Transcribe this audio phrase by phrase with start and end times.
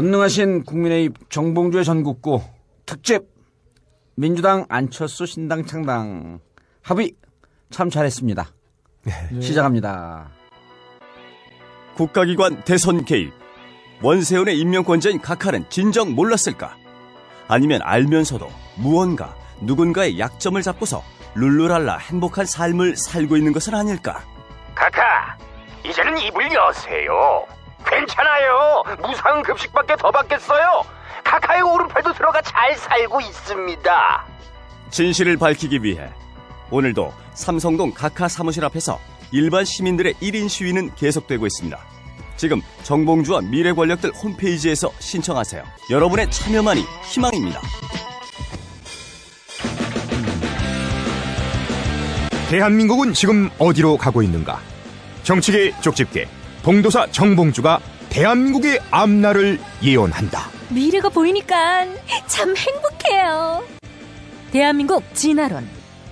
[0.00, 2.40] 전능하신 국민의 정봉주의 전국구
[2.86, 3.22] 특집
[4.14, 6.40] 민주당 안철수 신당 창당
[6.80, 7.12] 합의
[7.68, 8.48] 참 잘했습니다.
[9.02, 9.40] 네.
[9.42, 10.30] 시작합니다.
[11.96, 13.30] 국가기관 대선 개입.
[14.00, 16.78] 원세훈의 임명권자인 각하는 진정 몰랐을까?
[17.46, 21.02] 아니면 알면서도 무언가 누군가의 약점을 잡고서
[21.34, 24.24] 룰루랄라 행복한 삶을 살고 있는 것은 아닐까?
[24.74, 25.36] 카카,
[25.84, 27.44] 이제는 입을 여세요.
[27.86, 28.82] 괜찮아요.
[29.00, 30.82] 무상 급식밖에 더 받겠어요.
[31.24, 34.26] 카카의 오른팔도 들어가 잘 살고 있습니다.
[34.90, 36.10] 진실을 밝히기 위해
[36.70, 38.98] 오늘도 삼성동 각하 사무실 앞에서
[39.32, 41.78] 일반 시민들의 1인 시위는 계속되고 있습니다.
[42.36, 45.62] 지금 정봉주와 미래 권력들 홈페이지에서 신청하세요.
[45.90, 47.60] 여러분의 참여만이 희망입니다.
[52.48, 54.58] 대한민국은 지금 어디로 가고 있는가?
[55.22, 56.28] 정치계 쪽집게
[56.64, 57.80] 봉도사 정봉주가
[58.10, 60.40] 대한민국의 앞날을 예언한다.
[60.70, 61.86] 미래가 보이니까
[62.26, 63.64] 참 행복해요.
[64.50, 65.66] 대한민국 진화론.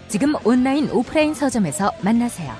[0.08, 2.54] 지금 온라인 오프라인 서점에서 만나세요.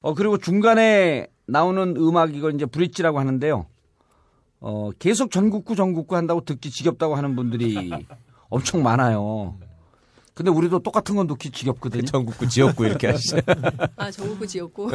[0.00, 3.66] 어 그리고 중간에 나오는 음악 이걸 이제 브릿지라고 하는데요.
[4.60, 7.90] 어 계속 전국구 전국구 한다고 듣기 지겹다고 하는 분들이
[8.48, 9.56] 엄청 많아요.
[10.36, 12.02] 근데 우리도 똑같은 건 듣기 지겹거든요.
[12.02, 13.38] 전국구 지역구 이렇게 하시죠.
[13.96, 14.90] 아, 정우구 지었고.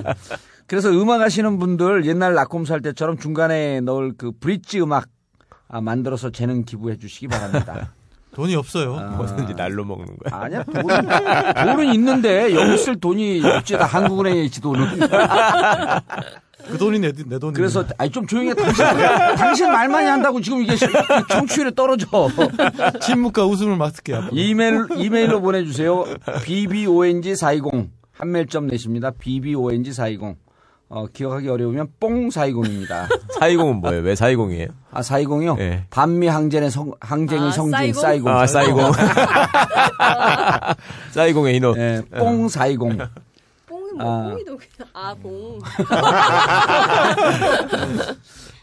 [0.66, 5.08] 그래서 음악 하시는 분들 옛날 낙곰수 할 때처럼 중간에 넣을 그 브릿지 음악
[5.68, 7.92] 아, 만들어서 재능 기부해 주시기 바랍니다.
[8.32, 8.94] 돈이 없어요.
[9.18, 10.40] 뭐든지 날로 먹는 거야.
[10.44, 10.86] 아니야 돈은,
[11.76, 14.98] 돈은 있는데 여기 쓸 돈이 없지 다 한국은행에 있지 돈은.
[16.70, 17.54] 그 돈이 내, 내 돈이.
[17.54, 18.84] 그래서 아니 좀 조용히 해 당신
[19.36, 20.74] 당신 말 많이 한다고 지금 이게
[21.28, 22.06] 청취율이 떨어져.
[23.02, 24.28] 침묵과 웃음을 맡을게요.
[24.32, 26.04] 이메일 이메일로 보내주세요.
[26.44, 29.10] bbong 420 한멜점 내십니다.
[29.10, 30.36] bbong 420
[30.92, 33.06] 어, 기억하기 어려우면 뽕 420입니다.
[33.38, 34.02] 420은 뭐예요?
[34.02, 34.70] 왜 420이에요?
[34.90, 35.56] 아 420이요?
[35.60, 35.84] 예.
[35.88, 38.02] 반미 항쟁의 성 항쟁의 아, 성진 사이공?
[38.02, 38.32] 사이공.
[38.32, 38.96] 아, 420.
[41.14, 41.74] 420의 인호.
[41.78, 42.98] 예, 뽕 420.
[43.96, 44.30] 뭐, 아.
[44.30, 45.58] 뽕이도 그냥, 아, 봉.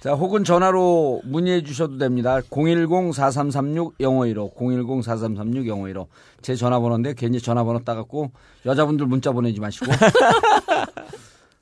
[0.02, 2.40] 자, 혹은 전화로 문의해 주셔도 됩니다.
[2.42, 6.08] 010-4336-0515, 010-4336-0515.
[6.42, 8.32] 제 전화번호인데 괜히 전화번호 따갖고
[8.66, 9.88] 여자분들 문자 보내지 마시고.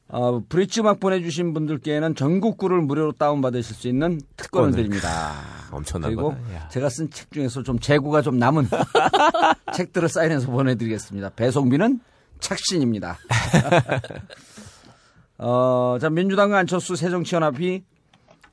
[0.08, 4.74] 어, 브릿지 음악 보내주신 분들께는 전국구를 무료로 다운받으실 수 있는 특권을 특권을.
[4.74, 5.34] 드립니다.
[5.72, 6.56] 엄청난 그리고 거다.
[6.56, 6.68] 야.
[6.70, 8.68] 제가 쓴 책 중에서 좀 재고가 좀 남은
[9.76, 11.32] 책들을 사인해서 보내드리겠습니다.
[11.32, 12.00] 배송비는
[12.40, 13.18] 착신입니다.
[15.38, 17.84] 어, 자, 민주당과 안철수 새정치연합이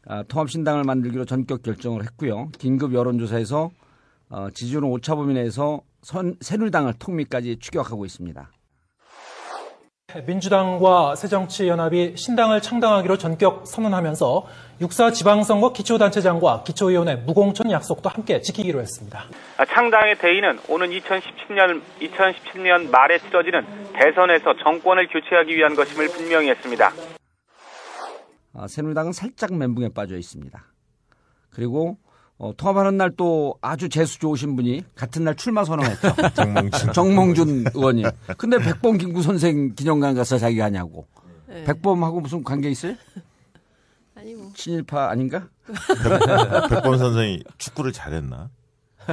[0.06, 2.50] 아, 통합신당을 만들기로 전격 결정을 했고요.
[2.59, 3.71] 긴급 여론조사에서
[4.31, 8.50] 어, 지지율은 오차범위 내에서 선, 새누리당을 통미까지 추격하고 있습니다.
[10.26, 14.46] 민주당과 새정치연합이 신당을 창당하기로 전격 선언하면서
[14.80, 19.24] 육사 지방선거 기초단체장과 기초위원회 무공천 약속도 함께 지키기로 했습니다.
[19.56, 26.92] 아, 창당의 대의는 오는 2017년 2017년 말에 치러지는 대선에서 정권을 교체하기 위한 것임을 분명히 했습니다.
[28.54, 30.62] 아, 새누리당은 살짝 멘붕에 빠져 있습니다.
[31.54, 31.96] 그리고
[32.38, 36.15] 어, 통합하는 날 또 아주 재수 좋으신 분이 같은 날 출마 선언했죠.
[36.34, 36.93] 정몽준.
[36.93, 38.04] 정몽준 의원이.
[38.37, 41.06] 근데 백범 김구 선생 기념관 가서 자기가 하냐고.
[41.47, 41.65] 네.
[41.65, 42.94] 백범하고 무슨 관계 있어요?
[44.16, 44.50] 아니, 뭐.
[44.54, 45.47] 친일파 아닌가?
[46.71, 48.50] 백범 선생이 축구를 잘했나?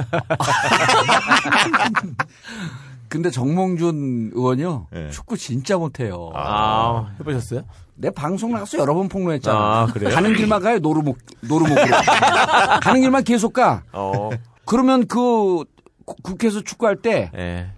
[3.10, 4.86] 근데 정몽준 의원이요.
[4.92, 5.10] 네.
[5.10, 6.30] 축구 진짜 못해요.
[6.34, 7.62] 아, 해보셨어요?
[7.96, 9.58] 내 방송 나가서 여러 번 폭로했잖아.
[9.58, 10.14] 아, 그래요?
[10.14, 11.84] 가는 길만 가요, 노루목, 노루목으로.
[12.80, 13.82] 가는 길만 계속 가.
[13.92, 14.30] 어.
[14.64, 15.64] 그러면 그
[16.06, 17.72] 구- 국회에서 축구할 때 예.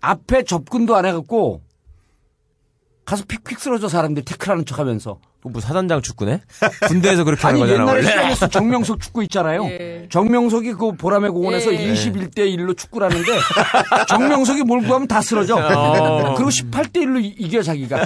[0.00, 1.62] 앞에 접근도 안 해갖고
[3.08, 5.18] 가서 픽픽 쓰러져 사람들이 태클하는 척 하면서.
[5.42, 6.42] 뭐 사단장 축구네?
[6.88, 8.10] 군대에서 그렇게 아니, 하는 거잖아, 옛날에 원래.
[8.10, 9.64] 시합에서 정명석 축구 있잖아요.
[9.72, 10.06] 예.
[10.10, 11.90] 정명석이 그 보라매 공원에서 예.
[11.94, 13.32] 21대 1로 축구를 하는데
[14.08, 15.56] 정명석이 몰고 가면 다 쓰러져.
[15.56, 16.34] 어.
[16.34, 18.04] 그리고 18대 1로 이겨 자기가.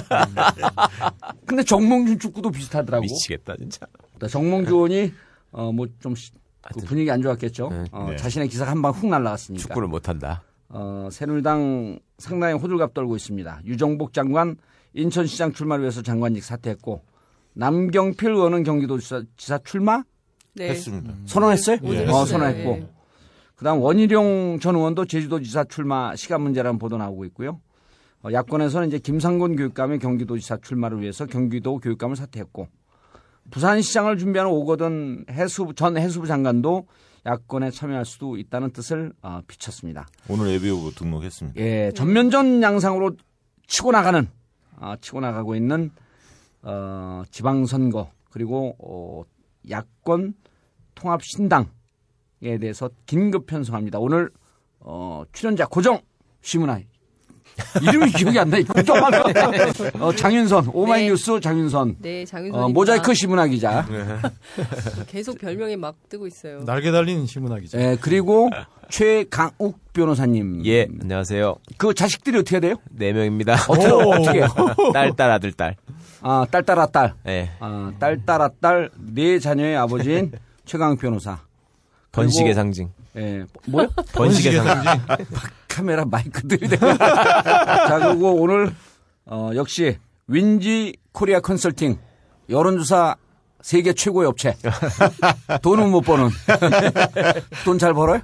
[1.45, 3.01] 근데 정몽준 축구도 비슷하더라고.
[3.01, 3.85] 미치겠다, 진짜.
[4.29, 5.11] 정몽준 의원이
[5.51, 6.13] 어뭐 좀
[6.61, 6.79] 그.
[6.85, 7.69] 분위기 안 좋았겠죠.
[7.69, 7.83] 네.
[7.91, 8.15] 어, 네.
[8.15, 9.61] 자신의 기사가 한 방 훅 날라갔으니까.
[9.63, 10.43] 축구를 못한다.
[10.69, 13.59] 어, 새누리당 상당히 호들갑 떨고 있습니다.
[13.65, 14.55] 유정복 장관
[14.93, 17.01] 인천시장 출마를 위해서 장관직 사퇴했고
[17.53, 20.03] 남경필 의원은 경기도지사 지사 출마
[20.55, 20.69] 네.
[20.69, 21.13] 했습니다.
[21.25, 21.77] 선언했어요?
[21.83, 22.05] 예.
[22.07, 22.25] 어.
[22.25, 22.69] 선언했고.
[22.71, 22.89] 예.
[23.55, 27.61] 그다음 원희룡 전 의원도 제주도지사 출마 시간 문제라는 보도 나오고 있고요.
[28.23, 32.67] 어, 야권에서는 이제 김상곤 교육감이 경기도지사 출마를 위해서 경기도 교육감을 사퇴했고
[33.51, 36.87] 부산시장을 준비하는 오거돈 해수부, 전 해수부 장관도
[37.25, 40.07] 야권에 참여할 수도 있다는 뜻을 어, 비쳤습니다.
[40.29, 41.59] 오늘 예비 후보 등록했습니다.
[41.59, 43.15] 예, 전면전 양상으로
[43.67, 44.27] 치고 나가는,
[44.83, 45.91] 아, 치고 나가고 있는,
[46.61, 49.23] 어, 지방선거, 그리고 어,
[49.69, 50.33] 야권
[50.93, 53.99] 통합 신당에 대해서 긴급 편성합니다.
[53.99, 54.29] 오늘
[54.79, 56.01] 어, 출연자 고정
[56.41, 56.79] 시문아
[57.81, 58.57] 이 이름이 기억이 안 나.
[58.57, 58.97] 이거 좀
[60.01, 62.61] 어, 장윤선 오마이뉴스 장윤선 네, 장윤선.
[62.63, 63.85] 어, 모자이크 시문화 기자.
[65.07, 66.63] 계속 별명이 막 뜨고 있어요.
[66.65, 67.79] 날개 달린 신문학이죠.
[67.79, 68.49] 예, 그리고
[68.89, 70.65] 최강욱 변호사님.
[70.65, 71.55] 예, 안녕하세요.
[71.77, 72.75] 그 자식들이 어떻게 돼요?
[72.91, 73.55] 네 명입니다.
[73.67, 74.41] 어떻게, 어떻게?
[74.93, 75.75] 딸, 딸, 아들, 딸.
[76.21, 77.13] 아, 딸, 딸, 아, 딸.
[77.27, 77.51] 예.
[77.59, 80.31] 아, 딸, 딸, 아, 딸, 네 자녀의 아버지인
[80.65, 81.39] 최강욱 변호사.
[82.11, 82.91] 번식의 상징.
[83.17, 83.87] 예, 뭐요?
[84.13, 85.01] 번식의 상징.
[85.73, 86.69] 카메라 마이크들이.
[86.77, 88.71] 자, 그리고 오늘,
[89.25, 89.97] 어, 역시,
[90.27, 91.97] 윈지 코리아 컨설팅,
[92.49, 93.15] 여론조사
[93.61, 94.55] 세계 최고의 업체.
[95.61, 96.29] 돈은 못 버는.
[97.65, 98.21] 돈 잘 벌어요?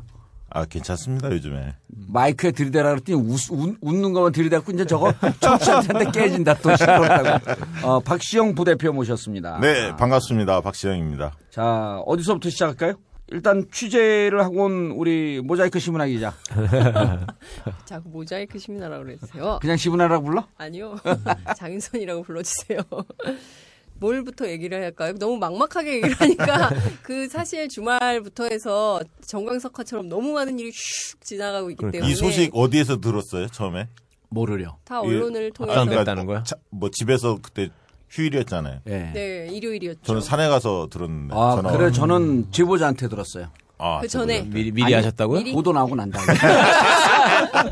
[0.51, 1.75] 아, 괜찮습니다, 요즘에.
[2.07, 7.51] 마이크에 들이대라 그랬더니 웃, 웃, 웃는 것만 들이대고 이제 저거 청취자한테 깨진다 또 시끄럽다고.
[7.83, 9.59] 어, 박시영 부대표 모셨습니다.
[9.59, 10.61] 네, 반갑습니다.
[10.61, 11.33] 박시영입니다.
[11.51, 12.93] 자, 어디서부터 시작할까요?
[13.31, 16.33] 일단 취재를 하고 온 우리 모자이크 시문화 기자.
[17.85, 19.59] 자꾸 모자이크 시민하라고 그랬어요.
[19.61, 20.47] 그냥 시문화라고 불러?
[20.57, 20.97] 아니요.
[21.57, 22.79] 장윤선이라고 불러주세요.
[23.99, 25.13] 뭘부터 얘기를 할까요?
[25.19, 26.69] 너무 막막하게 얘기를 하니까
[27.03, 33.01] 그 사실 주말부터 해서 정광석화처럼 너무 많은 일이 슉 지나가고 있기 때문에 이 소식 어디에서
[33.01, 33.89] 들었어요, 처음에?
[34.29, 34.77] 모르려.
[34.85, 36.43] 다 언론을 이- 통해서 아, 그러니까 됐다는 거야?
[36.43, 37.69] 자, 뭐 집에서 그때
[38.09, 38.79] 휴일이었잖아요.
[38.88, 39.11] 예.
[39.13, 40.01] 네 일요일이었죠.
[40.03, 41.35] 저는 산에 가서 들었는데.
[41.35, 41.91] 아, 전화 그래.
[41.91, 43.47] 저는 제보자한테 들었어요.
[43.77, 45.39] 아, 그 전에 미리, 미리 아니, 하셨다고요?
[45.39, 45.53] 미리?
[45.53, 46.33] 보도 나오고 난 다음에.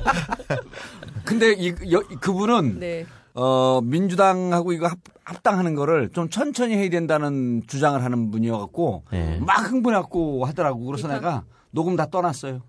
[1.25, 3.06] 근데 이, 여- 그분은 네.
[3.34, 9.38] 어, 민주당하고 이거 합, 합당하는 거를 좀 천천히 해야 된다는 주장을 하는 분이어갖고 네.
[9.45, 10.86] 막 흥분해갖고 하더라고.
[10.86, 11.44] 그래서 내가
[11.77, 12.63] 녹음 다 떠났어요.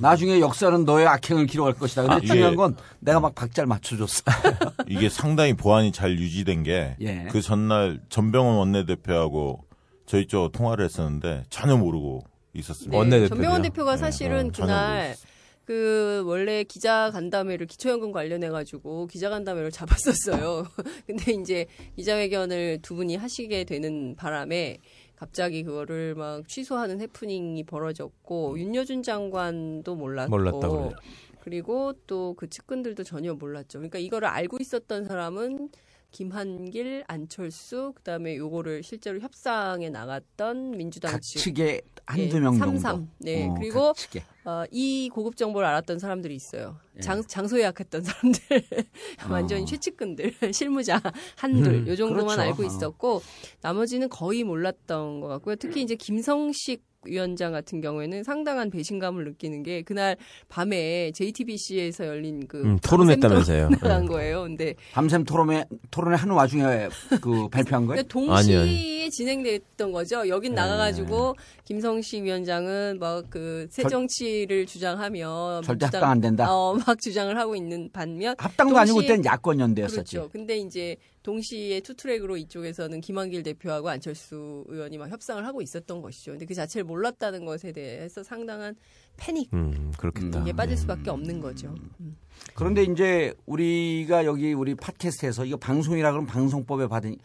[0.00, 2.02] 나중에 역사는 너의 악행을 기록할 것이다.
[2.02, 2.56] 근데 아, 중요한 예.
[2.56, 4.24] 건 내가 막 박자를 맞춰줬어.
[4.88, 7.40] 이게 상당히 보안이 잘 유지된 게그 예.
[7.40, 9.64] 전날 전병원 원내대표하고
[10.06, 13.04] 저희 쪽 통화를 했었는데 전혀 모르고 있었습니다.
[13.04, 13.28] 네.
[13.28, 15.16] 전명원 대표가 네, 사실은 어, 전혀 그날.
[15.64, 20.66] 그 원래 기자 간담회를 기초연금 관련해 가지고 기자 간담회를 잡았었어요.
[21.06, 24.78] 근데 이제 기자회견을 두 분이 하시게 되는 바람에
[25.18, 30.92] 갑자기 그거를 막 취소하는 해프닝이 벌어졌고 윤여준 장관도 몰랐고 몰랐다고.
[31.40, 33.80] 그리고 또 그 측근들도 전혀 몰랐죠.
[33.80, 35.70] 그러니까 이거를 알고 있었던 사람은
[36.10, 42.78] 김한길, 안철수, 그 다음에 요거를 실제로 협상에 나갔던 민주당 측 측에 한두 예, 명 정도.
[42.78, 43.10] 삼삼.
[43.18, 43.46] 네.
[43.46, 44.24] 어, 그리고 측에.
[44.44, 46.78] 어, 이 고급 정보를 알았던 사람들이 있어요.
[46.96, 47.00] 예.
[47.00, 48.40] 장, 장소 예약했던 사람들,
[49.30, 49.64] 완전히 어.
[49.66, 51.00] 최측근들, 실무자
[51.36, 52.40] 한둘 음, 요 정도만 그렇죠.
[52.42, 52.66] 알고 어.
[52.66, 53.22] 있었고
[53.60, 55.56] 나머지는 거의 몰랐던 것 같고요.
[55.56, 60.16] 특히 이제 김성식 위원장 같은 경우에는 상당한 배신감을 느끼는 게 그날
[60.48, 63.70] 밤에 JTBC에서 열린 그 음, 토론했다면서요.
[63.70, 64.08] 나간 네.
[64.08, 64.42] 거예요.
[64.42, 66.88] 근데 밤샘 토론회, 토론회 하는 와중에
[67.20, 68.02] 그 발표한 거예요?
[68.04, 70.22] 동시에 아니요, 진행됐던 거죠.
[70.22, 70.28] 네.
[70.28, 71.34] 여긴 나가가지고
[71.64, 76.46] 김성식 위원장은 막 그 새정치를 주장하며 절대 민주당- 합당 안 된다.
[76.54, 80.16] 어, 막 주장을 하고 있는 반면 합당도 아니고 그때는 야권 연대였었지.
[80.16, 80.30] 그렇죠.
[80.32, 86.32] 근데 이제 동시에 투트랙으로 이쪽에서는 김한길 대표하고 안철수 의원이 막 협상을 하고 있었던 것이죠.
[86.32, 88.76] 근데 그 자체를 몰랐다는 것에 대해서 상당한
[89.16, 90.46] 패닉 음, 그렇겠다.
[90.46, 91.74] 에 빠질 수밖에 없는 거죠.
[92.00, 92.16] 음.
[92.54, 97.16] 그런데 이제 우리가 여기 우리 팟캐스트에서 이거 방송이라 그러면 방송법에 받은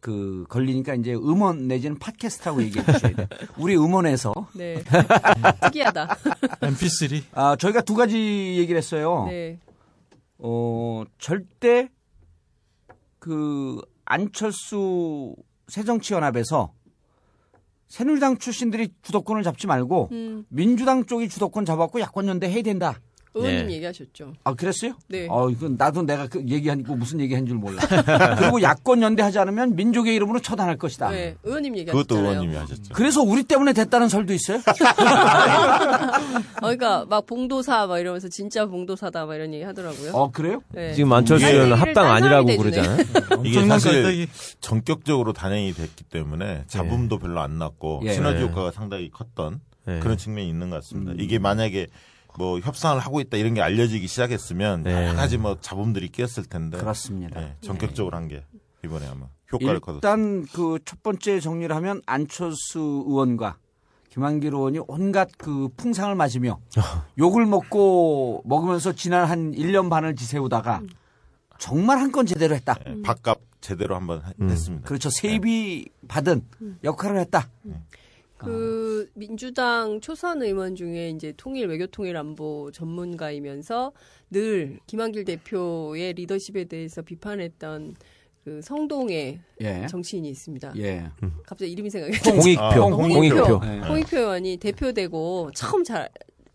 [0.00, 3.26] 그 걸리니까 이제 음원 내지는 팟캐스트라고 얘기해 주셔야 돼요.
[3.58, 4.82] 우리 음원에서 네.
[5.64, 6.08] 특이하다.
[6.60, 7.22] MP3.
[7.32, 8.18] 아 저희가 두 가지
[8.58, 9.24] 얘기를 했어요.
[9.28, 9.58] 네.
[10.38, 11.88] 어 절대
[13.24, 15.34] 그 안철수
[15.68, 16.74] 새정치연합에서
[17.88, 20.44] 새누리당 출신들이 주도권을 잡지 말고 음.
[20.50, 23.00] 민주당 쪽이 주도권 잡았고 야권 연대 해야 된다.
[23.34, 23.74] 의원님 네.
[23.74, 24.34] 얘기하셨죠.
[24.44, 24.94] 아 그랬어요?
[25.08, 25.26] 네.
[25.28, 27.82] 어 이건 나도 내가 그 얘기하니까 무슨 얘기한 줄 몰라.
[28.38, 31.10] 그리고 야권 연대하지 않으면 민족의 이름으로 처단할 것이다.
[31.10, 31.36] 네.
[31.42, 32.04] 의원님 얘기하셨잖아요.
[32.04, 32.94] 그것도 의원님이 하셨죠.
[32.94, 34.58] 그래서 우리 때문에 됐다는 설도 있어요.
[36.58, 40.12] 어, 그러니까 막 봉도사 막 이러면서 진짜 봉도사다 막 이런 얘기 하더라고요.
[40.12, 40.62] 어 그래요?
[40.72, 40.94] 네.
[40.94, 42.98] 지금 안철수 할 의원은 얘기를 합당 딴 아니라고 그러잖아요.
[43.44, 44.28] 이게 사실.
[44.60, 48.12] 전격적으로 단행이 됐기 때문에 잡음도 별로 안 났고 예.
[48.12, 48.42] 시너지 네.
[48.42, 50.00] 효과가 상당히 컸던 네.
[50.00, 51.12] 그런 측면이 있는 것 같습니다.
[51.12, 51.20] 음.
[51.20, 51.88] 이게 만약에
[52.38, 54.92] 뭐 협상을 하고 있다 이런 게 알려지기 시작했으면 네.
[55.08, 57.40] 여러 가지 뭐 잡음들이 끼었을 텐데 그렇습니다.
[57.40, 58.44] 네, 전격적으로 한 게
[58.84, 59.96] 이번에 아마 효과를 거뒀.
[59.98, 63.56] 일단 그 첫 번째 정리를 하면 안철수 의원과
[64.10, 66.58] 김한길 의원이 온갖 그 풍상을 맞으며
[67.18, 70.82] 욕을 먹고 먹으면서 지난 한 1년 반을 지새우다가
[71.58, 72.74] 정말 한 건 제대로 했다.
[72.84, 74.50] 네, 밥값 제대로 한번 하- 음.
[74.50, 74.86] 했습니다.
[74.86, 75.08] 그렇죠.
[75.10, 76.42] 세비 받은
[76.84, 77.48] 역할을 했다.
[78.44, 83.92] 그 민주당 초선 의원 중에 이제 통일 외교 통일 안보 전문가이면서
[84.30, 87.94] 늘 김한길 대표의 리더십에 대해서 비판했던
[88.44, 89.86] 그 성동에 예.
[89.86, 90.74] 정치인이 있습니다.
[90.76, 91.04] 예.
[91.46, 93.16] 갑자기 이름이 생각이 홍익표, 아, 홍익표.
[93.16, 93.60] 홍익표.
[93.64, 93.80] 네.
[93.88, 96.10] 홍익표 의원이 대표되고 처음 잘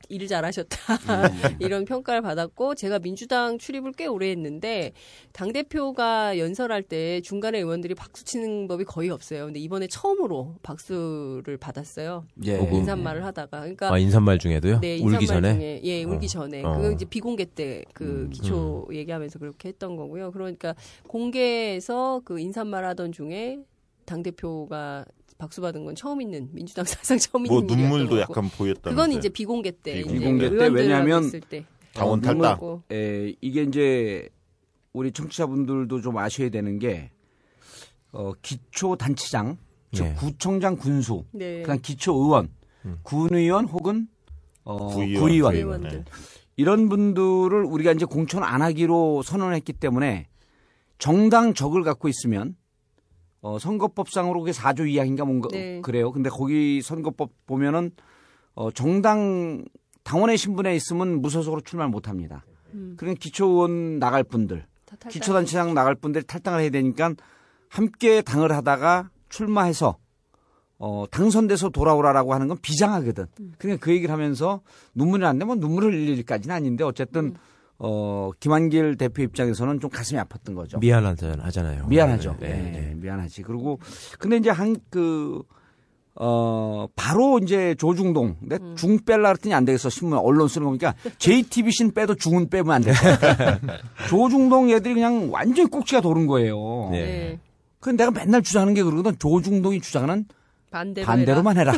[0.10, 0.78] 일을 잘하셨다
[1.60, 4.92] 이런 평가를 받았고 제가 민주당 출입을 꽤 오래 했는데
[5.32, 9.46] 당 대표가 연설할 때 중간에 의원들이 박수 치는 법이 거의 없어요.
[9.46, 12.26] 근데 이번에 처음으로 박수를 받았어요.
[12.46, 12.58] 예.
[12.58, 12.76] 오구.
[12.76, 14.80] 인사말을 하다가 그러니까 아, 인사말 중에도요?
[14.82, 15.54] 네, 울기 전에?
[15.54, 16.64] 중에, 예, 울기 전에.
[16.64, 16.74] 어.
[16.74, 20.32] 그거 이제 비공개 때그 음, 기초 얘기하면서 그렇게 했던 거고요.
[20.32, 20.76] 그러니까
[21.08, 23.60] 공개에서 그 인사말 하던 중에
[24.06, 25.06] 당 대표가
[25.40, 28.40] 박수 받은 건 처음 있는, 민주당 사상 처음 뭐 있는 눈물도 일이었던 거고.
[28.40, 28.90] 약간 보였다.
[28.92, 30.02] 그건 이제 비공개 때.
[30.02, 31.66] 이제 비공개 때 의원들하고 왜냐하면 때.
[31.94, 32.84] 당원 어, 탈당.
[32.92, 34.30] 에, 이게 이제
[34.92, 37.10] 우리 청취자분들도 좀 아셔야 되는 게
[38.12, 39.58] 어, 기초 단체장,
[39.94, 40.14] 즉 네.
[40.16, 41.62] 구청장 군수, 네.
[41.62, 42.50] 그다음 기초 의원,
[42.84, 43.00] 음.
[43.04, 44.10] 군의원 혹은
[44.66, 45.24] 어, 구의원.
[45.24, 45.90] 구의원, 의원들.
[45.90, 46.04] 네.
[46.58, 50.28] 이런 분들을 우리가 이제 공천 안 하기로 선언했기 때문에
[50.98, 52.58] 정당 적을 갖고 있으면
[53.42, 55.82] 어, 선거법상으로 그게 4조 이하인가 뭔가 네.
[55.82, 56.12] 그래요.
[56.12, 57.92] 근데 거기 선거법 보면은
[58.54, 59.64] 어, 정당
[60.04, 62.44] 당원의 신분에 있으면 무소속으로 출마를 못 합니다.
[62.74, 62.96] 음.
[62.98, 64.66] 그러니까 기초의원 나갈 분들.
[65.10, 67.14] 기초단체장 나갈 분들이 탈당을 해야 되니까
[67.70, 69.98] 함께 당을 하다가 출마해서
[70.80, 73.28] 어, 당선돼서 돌아오라라고 하는 건 비장하거든.
[73.40, 73.54] 음.
[73.58, 74.62] 그러니까 그 얘기를 하면서
[74.96, 77.36] 눈물이 안 나면 눈물을 흘릴 일까지는 아닌데 어쨌든 음.
[77.80, 80.80] 어, 김한길 대표 입장에서는 좀 가슴이 아팠던 거죠.
[80.80, 81.88] 미안하잖아요.
[81.88, 82.36] 미안하죠.
[82.40, 82.94] 네, 네, 네, 네.
[82.96, 83.42] 미안하지.
[83.44, 83.80] 그리고
[84.20, 85.44] 근데 이제 한 그
[86.22, 88.36] 어, 바로 이제 조중동.
[88.42, 88.76] 근데 음.
[88.76, 89.90] 중 뺄라 그랬더니 안 되겠어.
[89.90, 92.92] 신문, 언론 쓰는 거니까 JTBC는 빼도 중은 빼면 안 돼.
[94.10, 96.90] 조중동 애들이 그냥 완전히 꼭지가 도른 거예요.
[96.92, 97.06] 네.
[97.06, 97.40] 네.
[97.80, 99.18] 그 내가 맨날 주장하는 게 그러거든.
[99.18, 100.26] 조중동이 주장하는
[100.72, 101.74] 반대로 반대로만 해라.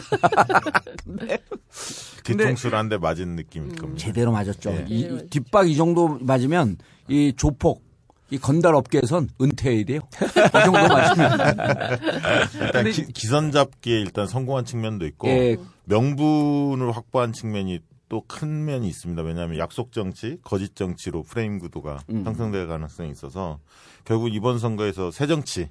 [2.24, 4.04] 뒤통수를 한 대 맞은 느낌일 겁니다.
[4.06, 4.72] 제대로 맞았죠.
[4.72, 4.86] 예.
[4.90, 7.84] 이, 제대로 이 뒷박 이 정도 맞으면 이 조폭,
[8.30, 10.02] 이 건달 업계에선 은퇴해야 돼요.
[10.22, 11.32] 이 정도 맞으면.
[12.62, 15.58] 일단 기, 선 잡기에 일단 성공한 측면도 있고 예.
[15.86, 17.80] 명분을 확보한 측면이
[18.10, 19.22] 또 큰 면이 있습니다.
[19.22, 22.26] 왜냐하면 약속 정치, 거짓 정치로 프레임 구도가 음.
[22.26, 23.60] 형성될 가능성이 있어서
[24.04, 25.70] 결국 이번 선거에서 새 정치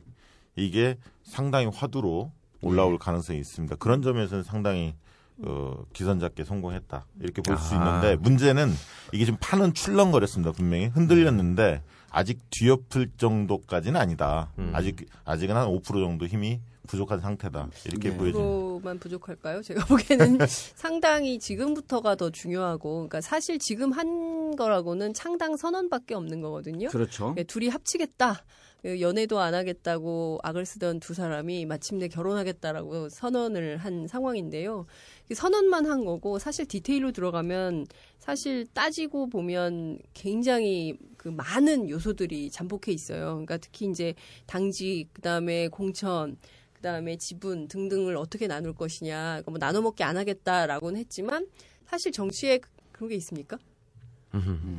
[0.57, 2.33] 이게 상당히 화두로
[2.63, 3.77] 올라올 가능성이 있습니다.
[3.77, 4.95] 그런 점에서는 상당히
[5.43, 7.79] 어, 기선 잡기에 성공했다 이렇게 볼수 아.
[7.79, 8.71] 있는데 문제는
[9.13, 10.53] 이게 지금 판은 출렁거렸습니다.
[10.53, 14.53] 분명히 흔들렸는데 아직 뒤엎을 정도까지는 아니다.
[14.59, 14.73] 음.
[14.75, 18.17] 아직 아직은 한 5% 정도 힘이 부족한 상태다 이렇게 네.
[18.17, 18.51] 보여집니다.
[18.51, 19.63] 으로만 부족할까요?
[19.63, 20.39] 제가 보기에는
[20.75, 26.89] 상당히 지금부터가 더 중요하고, 그러니까 사실 지금 한 거라고는 창당 선언밖에 없는 거거든요.
[26.89, 27.35] 그렇죠.
[27.39, 28.43] 예, 둘이 합치겠다.
[28.83, 34.87] 그 연애도 안 하겠다고 악을 쓰던 두 사람이 마침내 결혼하겠다라고 선언을 한 상황인데요.
[35.29, 37.87] 그 선언만 한 거고 사실 디테일로 들어가면
[38.19, 43.33] 사실 따지고 보면 굉장히 그 많은 요소들이 잠복해 있어요.
[43.33, 44.15] 그러니까 특히 이제
[44.47, 46.39] 당직 그다음에 공천
[46.73, 49.43] 그다음에 지분 등등을 어떻게 나눌 것이냐.
[49.45, 51.47] 그뭐 나눠 먹기 안 하겠다라고는 했지만
[51.87, 53.59] 사실 정치에 그- 그런 게 있습니까?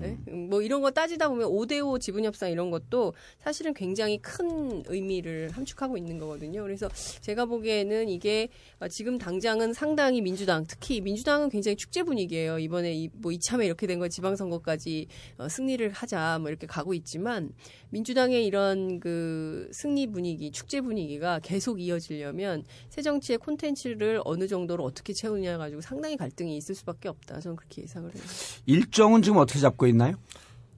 [0.01, 0.17] 네?
[0.27, 5.50] 음, 뭐 이런 거 따지다 보면 5대5 지분 협상 이런 것도 사실은 굉장히 큰 의미를
[5.51, 6.62] 함축하고 있는 거거든요.
[6.63, 6.89] 그래서
[7.22, 12.60] 제가 보기에는 이게 어, 지금 당장은 상당히 민주당, 특히 민주당은 굉장히 축제 분위기예요.
[12.60, 17.51] 이번에 이, 뭐 이참에 이렇게 된 거 지방선거까지 어, 승리를 하자 뭐 이렇게 가고 있지만
[17.91, 25.13] 민주당의 이런 그 승리 분위기, 축제 분위기가 계속 이어지려면 새 정치의 콘텐츠를 어느 정도로 어떻게
[25.13, 27.39] 채우냐 가지고 상당히 갈등이 있을 수밖에 없다.
[27.41, 28.24] 저는 그렇게 예상을 해요.
[28.65, 30.15] 일정은 지금 어떻게 잡고 있나요?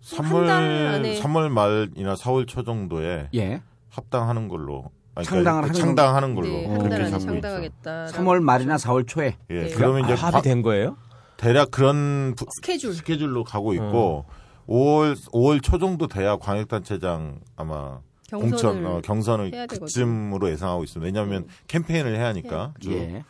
[0.04, 1.20] 3월 달 안에.
[1.22, 3.62] 3월 말이나 4월 초 정도에 예.
[3.90, 7.20] 합당하는 걸로 아니, 창당을 그러니까 하는 창당하는 걸로 네, 그렇게 잡고 있죠.
[7.20, 8.06] 창당하겠다.
[8.08, 9.38] 3월 말이나 4월 초에.
[9.52, 9.70] 예, 네.
[9.70, 10.98] 그러면 이제 아, 합의 된 거예요?
[11.38, 12.94] 대략 그런 부- 스케줄.
[12.94, 14.26] 스케줄로 가고 있고
[14.68, 19.68] 5월 5월 초 정도 돼야 광역단체장 아마 경선을 공천 어, 경선을.
[19.68, 21.06] 그쯤으로 예상하고 있습니다.
[21.06, 22.94] 왜냐하면 캠페인을 해야 하니까 쭉.
[22.94, 23.24] 예.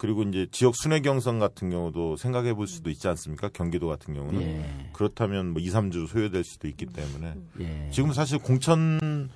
[0.00, 3.50] 그리고 이제 지역 순회 경선 같은 경우도 생각해 볼 수도 있지 않습니까?
[3.52, 4.90] 경기도 같은 경우는 예.
[4.94, 7.90] 그렇다면 뭐 2, 3주 소요될 수도 있기 때문에 예.
[7.90, 9.28] 지금 사실 공천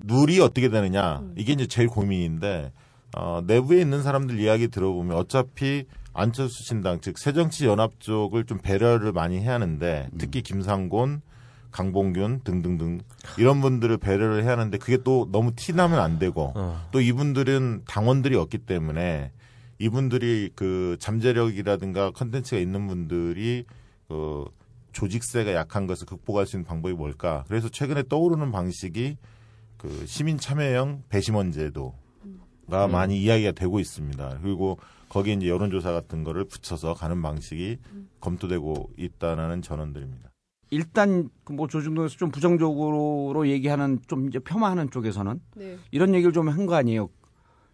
[0.00, 2.72] 룰이 어떻게 되느냐 이게 이제 제일 고민인데
[3.16, 9.38] 어, 내부에 있는 사람들 이야기 들어보면 어차피 안철수 신당 즉 새정치연합 쪽을 좀 배려를 많이
[9.38, 11.22] 해야 하는데 특히 김상곤
[11.70, 13.02] 강봉균 등등등
[13.38, 16.88] 이런 분들을 배려를 해야 하는데 그게 또 너무 티 나면 안 되고 어.
[16.90, 19.30] 또 이분들은 당원들이 없기 때문에
[19.82, 23.64] 이분들이 그 잠재력이라든가 컨텐츠가 있는 분들이
[24.06, 24.44] 그
[24.92, 27.44] 조직세가 약한 것을 극복할 수 있는 방법이 뭘까?
[27.48, 29.16] 그래서 최근에 떠오르는 방식이
[29.78, 34.38] 그 시민 참여형 배심원 제도가 많이 이야기가 되고 있습니다.
[34.40, 37.78] 그리고 거기에 이제 여론조사 같은 거를 붙여서 가는 방식이
[38.20, 40.30] 검토되고 있다는 전언들입니다.
[40.70, 45.76] 일단 그뭐 조중동에서 좀 부정적으로 얘기하는 좀 이제 폄하하는 쪽에서는 네.
[45.90, 47.10] 이런 얘기를 좀 한 거 아니에요.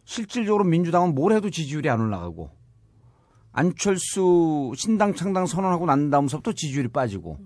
[0.08, 2.50] 실질적으로 민주당은 뭘 해도 지지율이 안 올라가고
[3.52, 7.36] 안철수 신당 창당 선언하고 난 다음서부터 지지율이 빠지고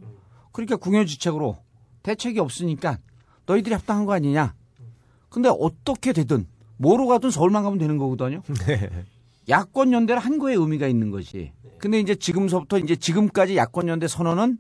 [0.52, 1.58] 그러니까 궁여지책으로
[2.04, 2.98] 대책이 없으니까
[3.46, 4.54] 너희들이 합당한 거 아니냐.
[5.28, 8.42] 근데 어떻게 되든 뭐로 가든 서울만 가면 되는 거거든요.
[9.48, 11.52] 야권 연대를 한 거에 의미가 있는 거지.
[11.78, 14.58] 근데 이제 지금서부터 이제 지금까지 야권 연대 선언은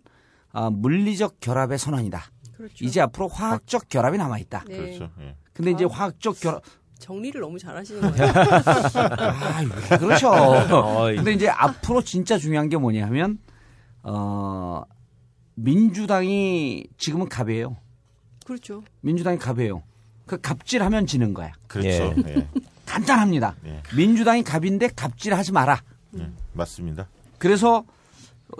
[0.50, 2.20] 아, 물리적 결합의 선언이다.
[2.56, 2.84] 그렇죠.
[2.84, 4.64] 이제 앞으로 화학적 결합이 남아 있다.
[4.66, 4.76] 네.
[4.76, 5.10] 그렇죠.
[5.20, 5.36] 예.
[5.52, 6.62] 근데 이제 화학적 결합
[7.02, 8.32] 정리를 너무 잘하시는 거예요.
[8.32, 10.30] 아, 왜 그렇죠.
[11.16, 13.38] 근데 이제 앞으로 진짜 중요한 게 뭐냐 하면
[14.04, 14.82] 어
[15.54, 17.76] 민주당이 지금은 갑이에요.
[18.46, 18.82] 그렇죠.
[19.00, 19.82] 민주당이 갑이에요.
[20.26, 21.52] 그 갑질하면 지는 거야.
[21.66, 22.14] 그렇죠.
[22.26, 22.46] 예.
[22.86, 23.54] 간단합니다.
[23.66, 23.82] 예.
[23.96, 25.82] 민주당이 갑인데 갑질하지 마라.
[26.18, 26.28] 예.
[26.52, 27.08] 맞습니다.
[27.38, 27.84] 그래서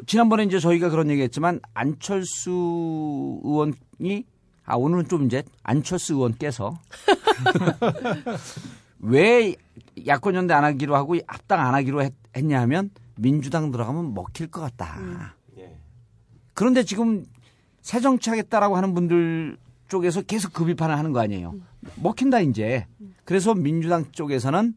[0.07, 2.51] 지난번에 이제 저희가 그런 얘기했지만 안철수
[3.45, 4.25] 의원이
[4.65, 6.75] 아 오늘은 좀 이제 안철수 의원께서
[9.01, 9.55] 왜
[10.07, 12.13] 야권 연대 안 하기로 하고 합당 안 하기로 했,
[12.45, 15.35] 냐 하면 민주당 들어가면 먹힐 것 같다.
[16.55, 17.25] 그런데 지금
[17.81, 19.57] 새 정치하겠다라고 하는 분들
[19.89, 21.55] 쪽에서 계속 그 비판을 하는 거 아니에요.
[21.97, 22.87] 먹힌다 이제.
[23.25, 24.75] 그래서 민주당 쪽에서는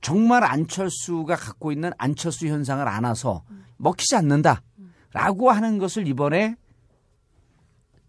[0.00, 3.42] 정말 안철수가 갖고 있는 안철수 현상을 안아서
[3.76, 6.56] 먹히지 않는다라고 하는 것을 이번에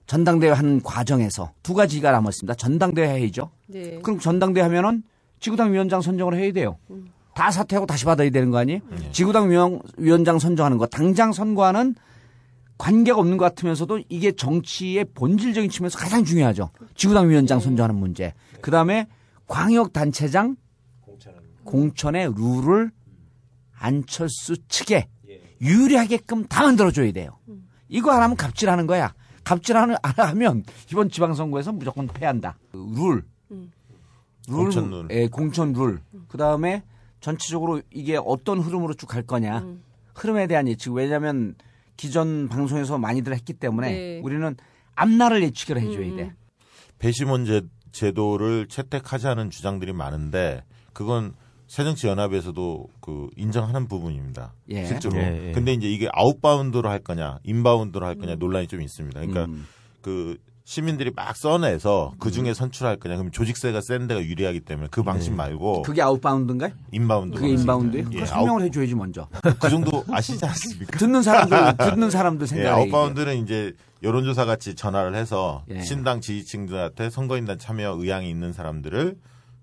[0.07, 2.55] 전당대회 하는 과정에서 두 가지가 남았습니다.
[2.55, 3.49] 전당대회 해야죠.
[3.67, 3.99] 네.
[4.03, 5.03] 그럼 전당대회 하면은
[5.39, 6.77] 지구당 위원장 선정을 해야 돼요.
[7.33, 8.79] 다 사퇴하고 다시 받아야 되는 거 아니에요?
[9.11, 11.95] 지구당 위원, 위원 장 선정하는 거 당장 선거하는
[12.77, 16.71] 관계가 없는 것 같으면서도 이게 정치의 본질적인 측면에서 가장 중요하죠.
[16.95, 18.33] 지구당 위원장 선정하는 문제.
[18.59, 19.07] 그 다음에
[19.47, 20.57] 광역단체장
[21.63, 22.91] 공천의 룰을
[23.77, 25.07] 안철수 측에
[25.61, 27.37] 유리하게끔 다 만들어줘야 돼요.
[27.87, 29.13] 이거 안 하면 갑질하는 거야.
[29.43, 32.57] 갑질하는 안 하면 이번 지방선거에서 무조건 패한다.
[32.73, 33.23] 룰.
[33.49, 33.65] 룰,
[34.47, 35.07] 공천 룰.
[35.11, 36.01] 예, 공천 룰.
[36.27, 36.83] 그 다음에
[37.19, 39.65] 전체적으로 이게 어떤 흐름으로 쭉 갈 거냐.
[40.15, 40.91] 흐름에 대한 예측.
[40.93, 41.55] 왜냐하면
[41.97, 44.21] 기존 방송에서 많이들 했기 때문에 네.
[44.23, 44.55] 우리는
[44.95, 46.33] 앞날을 예측을 해줘야 돼.
[46.99, 51.33] 배심원 제, 제도를 채택하자는 주장들이 많은데 그건
[51.71, 54.53] 새정치연합에서도 그 인정하는 부분입니다.
[54.71, 54.85] 예.
[54.85, 55.15] 실제로.
[55.15, 55.51] 예, 예.
[55.53, 59.17] 근데 이제 이게 outbound로 할 거냐, inbound로 할 거냐 논란이 좀 있습니다.
[59.17, 59.65] 그러니까 음.
[60.01, 65.01] 그 시민들이 막 써내서 그 중에 선출할 거냐, 그럼 조직세가 센 데가 유리하기 때문에 그
[65.01, 66.71] 방식 말고 그게 outbound인가요?
[66.91, 67.39] inbound.
[67.39, 67.53] 그게.
[67.53, 68.09] inbound예요?
[68.15, 69.29] 예, 설명을 해줘야지 먼저.
[69.61, 70.97] 그 정도 아시지 않습니까?
[70.97, 72.69] 듣는 사람들 듣는 사람들 예, 생각해.
[72.69, 73.71] outbound는 이제
[74.03, 75.81] 여론조사 같이 전화를 해서 예.
[75.81, 79.15] 신당 지지층들한테 선거인단 참여 의향이 있는 사람들을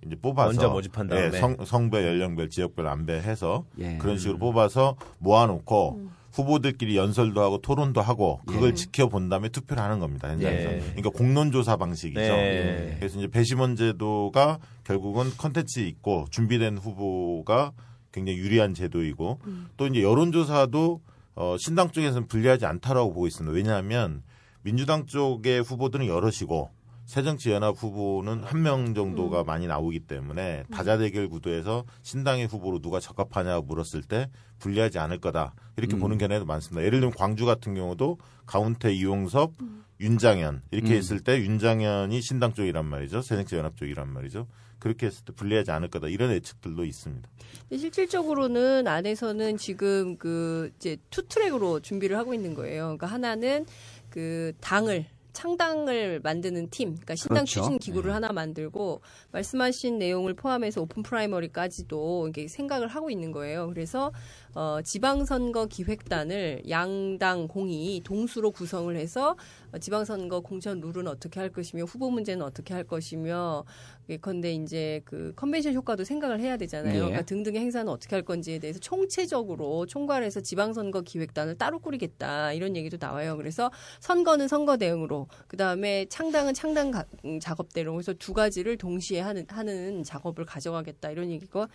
[0.07, 1.27] 이제 뽑아서 먼저 모집한 다음에.
[1.27, 3.99] 예, 성, 성별, 연령별, 지역별 안배해서 예.
[3.99, 10.29] 그런 식으로 뽑아서 모아놓고 후보들끼리 연설도 하고 토론도 하고 그걸 지켜본 다음에 투표를 하는 겁니다
[10.29, 10.73] 현장에서.
[10.73, 10.79] 예.
[10.81, 12.21] 그러니까 공론조사 방식이죠.
[12.21, 12.97] 네.
[12.99, 17.73] 그래서 이제 배심원 제도가 결국은 컨텐츠 있고 준비된 후보가
[18.13, 19.41] 굉장히 유리한 제도이고
[19.77, 21.01] 또 이제 여론조사도
[21.35, 23.55] 어, 신당 쪽에서는 불리하지 않다라고 보고 있습니다.
[23.55, 24.23] 왜냐하면
[24.63, 26.71] 민주당 쪽의 후보들은 여럿이고
[27.09, 34.03] 새정치연합 후보는 한 명 정도가 많이 나오기 때문에 다자대결 구도에서 신당의 후보로 누가 적합하냐고 물었을
[34.03, 36.85] 때 불리하지 않을 거다 이렇게 보는 견해도 많습니다.
[36.85, 39.53] 예를 들면 광주 같은 경우도 가운태 이용섭,
[40.01, 43.23] 윤장현 이렇게 했을 때 윤장현이 신당 쪽이란 말이죠.
[43.23, 44.47] 새정치연합 쪽이란 말이죠.
[44.79, 47.27] 그렇게 했을 때 불리하지 않을 거다 이런 예측들도 있습니다.
[47.75, 52.83] 실질적으로는 안에서는 지금 그 이제 two track으로 준비를 하고 있는 거예요.
[52.85, 53.65] 그러니까 하나는
[54.11, 55.07] 그 당을
[55.39, 57.61] 창당을 만드는 팀, 그러니까 신당 그렇죠.
[57.61, 63.69] 추진 기구를 하나 만들고 말씀하신 내용을 포함해서 open primary까지도 이게 생각을 하고 있는 거예요.
[63.69, 64.11] 그래서
[64.55, 69.37] 어, 지방선거 기획단을 양당 공히 동수로 구성을 해서
[69.73, 73.65] 어, 지방선거 공천 룰은 어떻게 할 것이며 후보 문제는 어떻게 할 것이며
[74.09, 76.95] 예컨대 이제 그 컨벤션 효과도 생각을 해야 되잖아요.
[76.95, 76.99] 예.
[76.99, 82.97] 그러니까 등등의 행사는 어떻게 할 건지에 대해서 총체적으로 총괄해서 지방선거 기획단을 따로 꾸리겠다 이런 얘기도
[82.99, 83.37] 나와요.
[83.37, 89.21] 그래서 선거는 선거 대응으로 그 다음에 창당은 창당 가- 음, 작업대로 그래서 두 가지를 동시에
[89.21, 91.69] 하는 하는 작업을 가져가겠다 이런 얘기가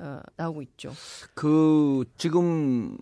[0.00, 0.92] 어, 나오고 있죠.
[1.34, 2.96] 그 지금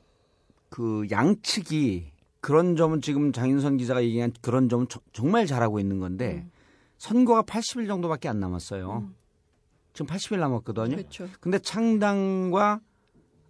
[0.68, 6.46] 그 양측이 그런 점은 지금 장윤선 기자가 얘기한 그런 점은 저- 정말 잘하고 있는 건데
[6.98, 9.08] 선거가 80일 정도밖에 안 남았어요.
[9.92, 10.96] 지금 80일 남았거든요.
[10.96, 11.28] 그렇죠.
[11.40, 12.80] 근데 창당과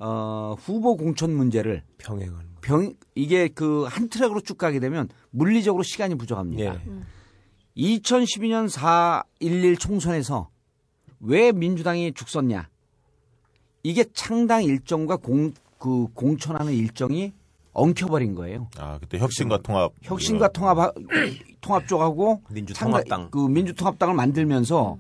[0.01, 2.47] 어, 후보 공천 문제를 평행을.
[2.61, 6.75] 병 이게 그 한 트랙으로 쭉 가게 되면 물리적으로 시간이 부족합니다.
[6.75, 6.81] 예.
[7.77, 10.51] 2012년 4.11 총선에서
[11.21, 12.69] 왜 민주당이 죽었냐?
[13.89, 17.33] 이게 창당 일정과 공, 그 공천하는 일정이
[17.73, 18.69] 엉켜버린 거예요.
[18.77, 20.95] 아 그때 혁신과 통합 혁신과 통합
[21.63, 23.31] 통합 쪽하고 민주통합당.
[23.31, 24.99] 그 민주통합당을 만들면서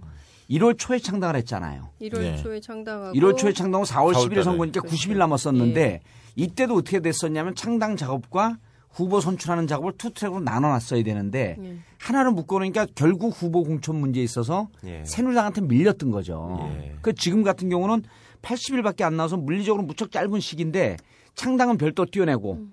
[0.48, 1.90] 1월 초에 창당을 했잖아요.
[2.00, 2.36] 1월 네.
[2.36, 4.42] 초에 창당하고 1월 초에 창당하고 4월 4월 10일에 달에.
[4.44, 6.00] 선거니까 90일 남았었는데
[6.36, 8.56] 이때도 어떻게 됐었냐면 창당 작업과
[8.90, 11.76] 후보 선출하는 작업을 two track으로 나눠놨어야 되는데 예.
[11.98, 15.04] 하나를 묶어놓으니까 결국 후보 공천 문제에 있어서 예.
[15.04, 16.70] 새누리당한테 밀렸던 거죠.
[16.80, 16.94] 예.
[17.02, 18.02] 그 지금 같은 경우는
[18.42, 20.96] 80일밖에 안 남아서 물리적으로 무척 짧은 시기인데
[21.34, 22.66] 창당은 별도 뛰어내고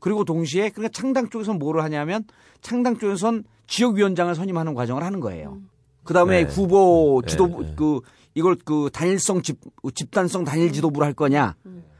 [0.00, 2.24] 그리고 동시에 그러니까 창당 쪽에서는 뭐를 하냐면
[2.60, 5.58] 창당 쪽에선 지역위원장을 선임하는 과정을 하는 거예요.
[6.04, 6.50] 그 다음에 네.
[6.50, 7.74] 후보 지도부 네, 네.
[7.76, 8.00] 그
[8.34, 9.58] 이걸 그 단일성 집
[9.94, 11.56] 집단성 단일 지도부로 할 거냐?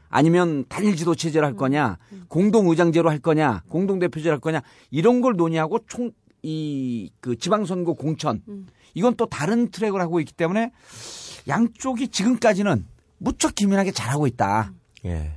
[0.09, 1.97] 아니면 단일 지도 체제로 할 거냐?
[2.27, 3.63] 공동 의장제로 할 거냐?
[3.69, 4.61] 공동 대표제로 할 거냐?
[4.89, 8.41] 이런 걸 논의하고 총 이 그 지방선거 공천.
[8.93, 10.71] 이건 또 다른 트랙을 하고 있기 때문에
[11.47, 12.85] 양쪽이 지금까지는
[13.19, 14.73] 무척 기민하게 잘하고 있다.
[15.05, 15.33] 예.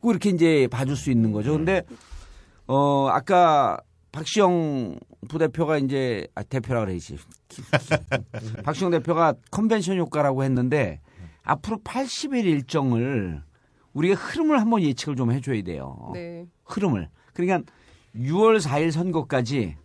[0.00, 1.52] 꼭 이렇게 이제 봐줄 수 있는 거죠.
[1.52, 1.82] 근데
[2.66, 3.78] 어 아까
[4.10, 7.18] 박시영 부대표가 이제 아 대표라 그래야지.
[8.64, 11.00] 박시영 대표가 컨벤션 효과라고 했는데
[11.42, 13.42] 앞으로 80일 일정을
[13.92, 16.10] 우리가 흐름을 한번 예측을 좀 해줘야 돼요.
[16.14, 16.46] 네.
[16.64, 17.08] 흐름을.
[17.32, 17.70] 그러니까
[18.16, 19.76] 6월 4일 선거까지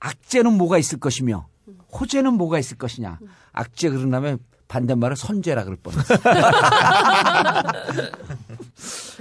[0.00, 1.46] 악재는 뭐가 있을 것이며
[1.92, 3.18] 호재는 뭐가 있을 것이냐.
[3.52, 4.36] 악재 그런 다음에
[4.68, 6.14] 반대말을 선재라 그럴 뻔했어.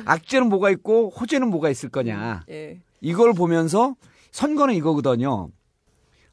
[0.06, 2.44] 악재는 뭐가 있고 호재는 뭐가 있을 거냐.
[2.50, 2.80] 예.
[3.02, 3.96] 이걸 보면서
[4.32, 5.50] 선거는 이거거든요.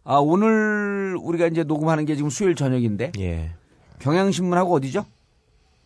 [0.03, 3.55] 아, 오늘 우리가 이제 녹음하는 게 지금 수요일 저녁인데 예.
[4.01, 5.07] 경향신문하고 어디죠?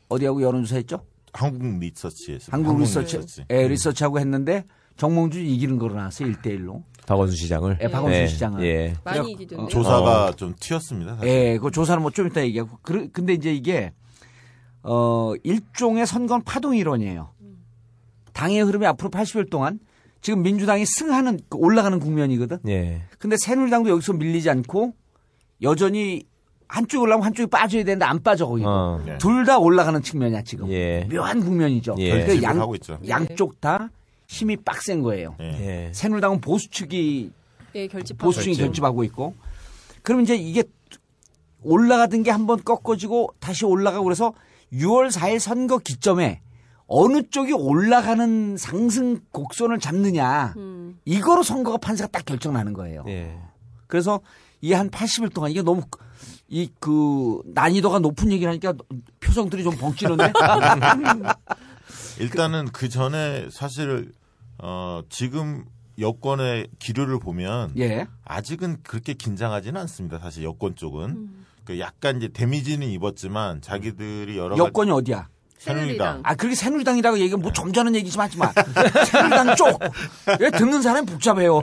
[0.08, 1.04] 어디하고 여론조사 했죠?
[1.32, 4.64] 한국 리서치에서 한국 리서치, 예, 리서치하고 했는데
[4.96, 6.32] 정몽주 이기는 거로 나왔어요.
[6.32, 6.82] 1대1로.
[7.08, 7.78] 박원순 시장을.
[7.80, 8.26] 예, 박원순 네.
[8.26, 8.64] 시장을.
[8.66, 8.94] 예.
[9.02, 9.36] 많이.
[9.56, 11.16] 어, 조사가 좀 튀었습니다.
[11.16, 11.28] 사실.
[11.28, 12.78] 예, 그 조사는 뭐 좀 이따 얘기하고.
[12.82, 13.92] 그, 근데 이제 이게,
[14.82, 17.30] 어, 일종의 선거는 파동 이론이에요.
[18.34, 19.80] 당의 흐름이 앞으로 80일 동안
[20.20, 22.58] 지금 민주당이 승하는, 그 올라가는 국면이거든.
[22.68, 23.02] 예.
[23.18, 24.92] 근데 새누리당도 여기서 밀리지 않고
[25.62, 26.22] 여전히
[26.68, 28.68] 한쪽이 올라가면 한쪽이 빠져야 되는데 안 빠져, 거기도.
[28.68, 29.00] 어.
[29.04, 29.16] 네.
[29.18, 30.68] 둘다 올라가는 측면이야, 지금.
[30.70, 31.08] 예.
[31.10, 31.94] 묘한 국면이죠.
[31.98, 32.10] 예.
[32.10, 32.98] 그러니까 양, 하고 있죠.
[33.08, 33.90] 양쪽 다
[34.28, 35.34] 힘이 빡센 거예요.
[35.40, 35.86] 예.
[35.88, 35.92] 예.
[35.92, 37.32] 새누리당은 보수 측이
[37.74, 38.64] 예, 결집하고 보수층이 있죠.
[38.66, 39.34] 결집하고 있고
[40.02, 40.62] 그럼 이제 이게
[41.62, 44.32] 올라가던 게 한번 꺾어지고 다시 올라가고 그래서
[44.72, 46.40] 6월 4일 선거 기점에
[46.86, 50.98] 어느 쪽이 올라가는 상승 곡선을 잡느냐 음.
[51.04, 53.04] 이거로 선거가 판세가 딱 결정나는 거예요.
[53.08, 53.38] 예.
[53.86, 54.20] 그래서
[54.60, 55.82] 이 한 80일 동안 이게 너무
[56.48, 58.74] 이 그 난이도가 높은 얘기를 하니까
[59.20, 60.32] 표정들이 좀 벙찌는데
[62.20, 64.12] 일단은 그 전에 사실
[64.58, 65.64] 어 지금
[65.98, 68.06] 여권의 기류를 보면 예.
[68.24, 70.18] 아직은 그렇게 긴장하지는 않습니다.
[70.18, 71.30] 사실 여권 쪽은
[71.64, 75.28] 그 약간 이제 데미지는 입었지만 자기들이 여러 여권이 어디야?
[75.58, 78.52] 새누리당 아, 그렇게 새누리당이라고 얘기하면 뭐 점잖은 얘기 좀 하지 마.
[78.52, 79.80] 새누리당 쪽.
[80.40, 81.60] 왜 듣는 사람이 복잡해요.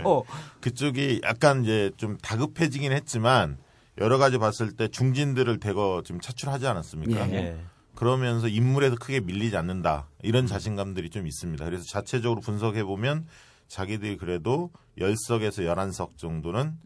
[0.60, 3.58] 그쪽이 약간 이제 좀 다급해지긴 했지만
[3.98, 7.30] 여러 가지 봤을 때 중진들을 대거 지금 차출하지 않았습니까?
[7.32, 7.58] 예.
[7.96, 8.00] 예.
[8.00, 11.64] 그러면서 인물에서 크게 밀리지 않는다 이런 자신감들이 좀 있습니다.
[11.66, 13.26] 그래서 자체적으로 분석해 보면
[13.68, 16.78] 자기들이 그래도 10석에서 11석 정도는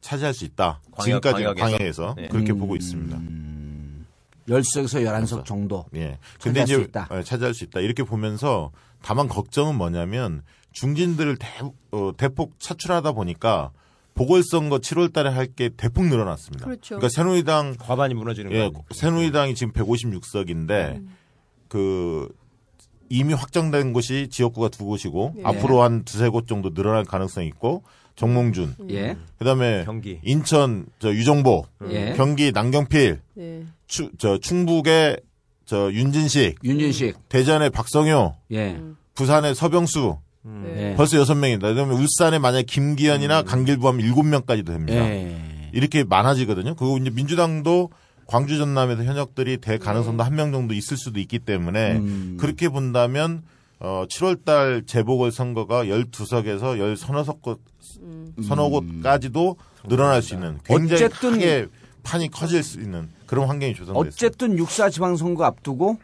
[0.00, 0.80] 차지할 수 있다.
[0.92, 2.14] 광역, 지금까지 광역에서.
[2.16, 2.28] 네.
[2.28, 2.58] 그렇게 음.
[2.58, 3.18] 보고 있습니다.
[4.48, 5.86] 10석에서 11석 정도.
[5.94, 6.18] 예.
[6.40, 7.08] 근데 차지할 수 이제 있다.
[7.12, 7.80] 예, 차지할 수 있다.
[7.80, 8.70] 이렇게 보면서
[9.02, 10.42] 다만 걱정은 뭐냐면
[10.72, 11.48] 중진들을 대,
[11.90, 13.70] 어, 대폭 차출하다 보니까
[14.18, 16.64] 보궐선거 7월 달에 할 게 대폭 늘어났습니다.
[16.66, 16.96] 그렇죠.
[16.96, 18.84] 러니까 새누리당 과반이 무너지는 예, 거.
[18.92, 21.02] 새누리당이 지금 156석인데
[21.68, 22.28] 그
[23.08, 25.42] 이미 확정된 곳이 지역구가 두 곳이고 예.
[25.44, 27.82] 앞으로 한 두세 곳 정도 늘어날 가능성이 있고
[28.16, 29.16] 정몽준 예.
[29.38, 30.18] 그다음에 경기.
[30.24, 32.12] 인천 저 유정보 예.
[32.16, 33.64] 경기 남경필 네.
[33.86, 35.20] 추, 저 충북의
[35.64, 37.28] 저 윤진식 윤진식.
[37.28, 38.80] 대전의 박성효 예.
[39.14, 40.18] 부산의 서병수
[40.64, 40.90] 네.
[40.92, 40.94] 예.
[40.96, 41.68] 벌써 여섯 명입니다.
[41.68, 44.98] 그다음에 울산에 만약 김기현이나 강길부 하면 일곱 명까지도 됩니다.
[44.98, 45.36] 예.
[45.72, 46.74] 이렇게 많아지거든요.
[46.74, 47.90] 그리고 이제 민주당도
[48.26, 52.36] 광주 전남에서 현역들이 될 가능성도 한명 정도 있을 수도 있기 때문에 음.
[52.40, 53.42] 그렇게 본다면
[53.80, 57.60] 어 7월 달 재보궐 선거가 12석에서 10 서너 곳
[58.46, 59.56] 서너 곳까지도
[59.88, 61.66] 늘어날 수 있는 굉장히 어쨌든- 크게
[62.02, 64.08] 판이 커질 수 있는 그런 환경이 조성됐습니다.
[64.08, 65.98] 어쨌든 육사 지방선거 앞두고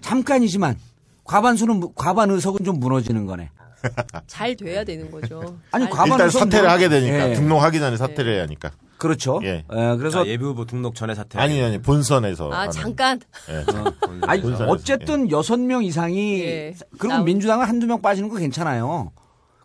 [0.00, 0.76] 잠깐이지만
[1.24, 3.50] 과반수는 무- 과반 의석은 좀 무너지는 거네.
[4.26, 5.58] 잘 돼야 되는 거죠.
[5.70, 7.34] 아니, 잘- 과반- 일단 사퇴를 뭐- 하게 되니까 예.
[7.34, 8.70] 등록하기 전에 사퇴를 해야 하니까.
[8.98, 9.38] 그렇죠.
[9.44, 9.64] 예.
[9.72, 11.38] 예, 그래서 아, 예비 후보 등록 전에 사퇴.
[11.38, 12.72] 아니 아니 본선에서 아 하는.
[12.72, 13.64] 잠깐 예.
[14.26, 14.66] 아니, 본선에서.
[14.72, 16.74] 어쨌든 여섯 명 이상이 예.
[16.98, 19.12] 그리고 나오- 민주당은 한두 명 빠지는 거 괜찮아요.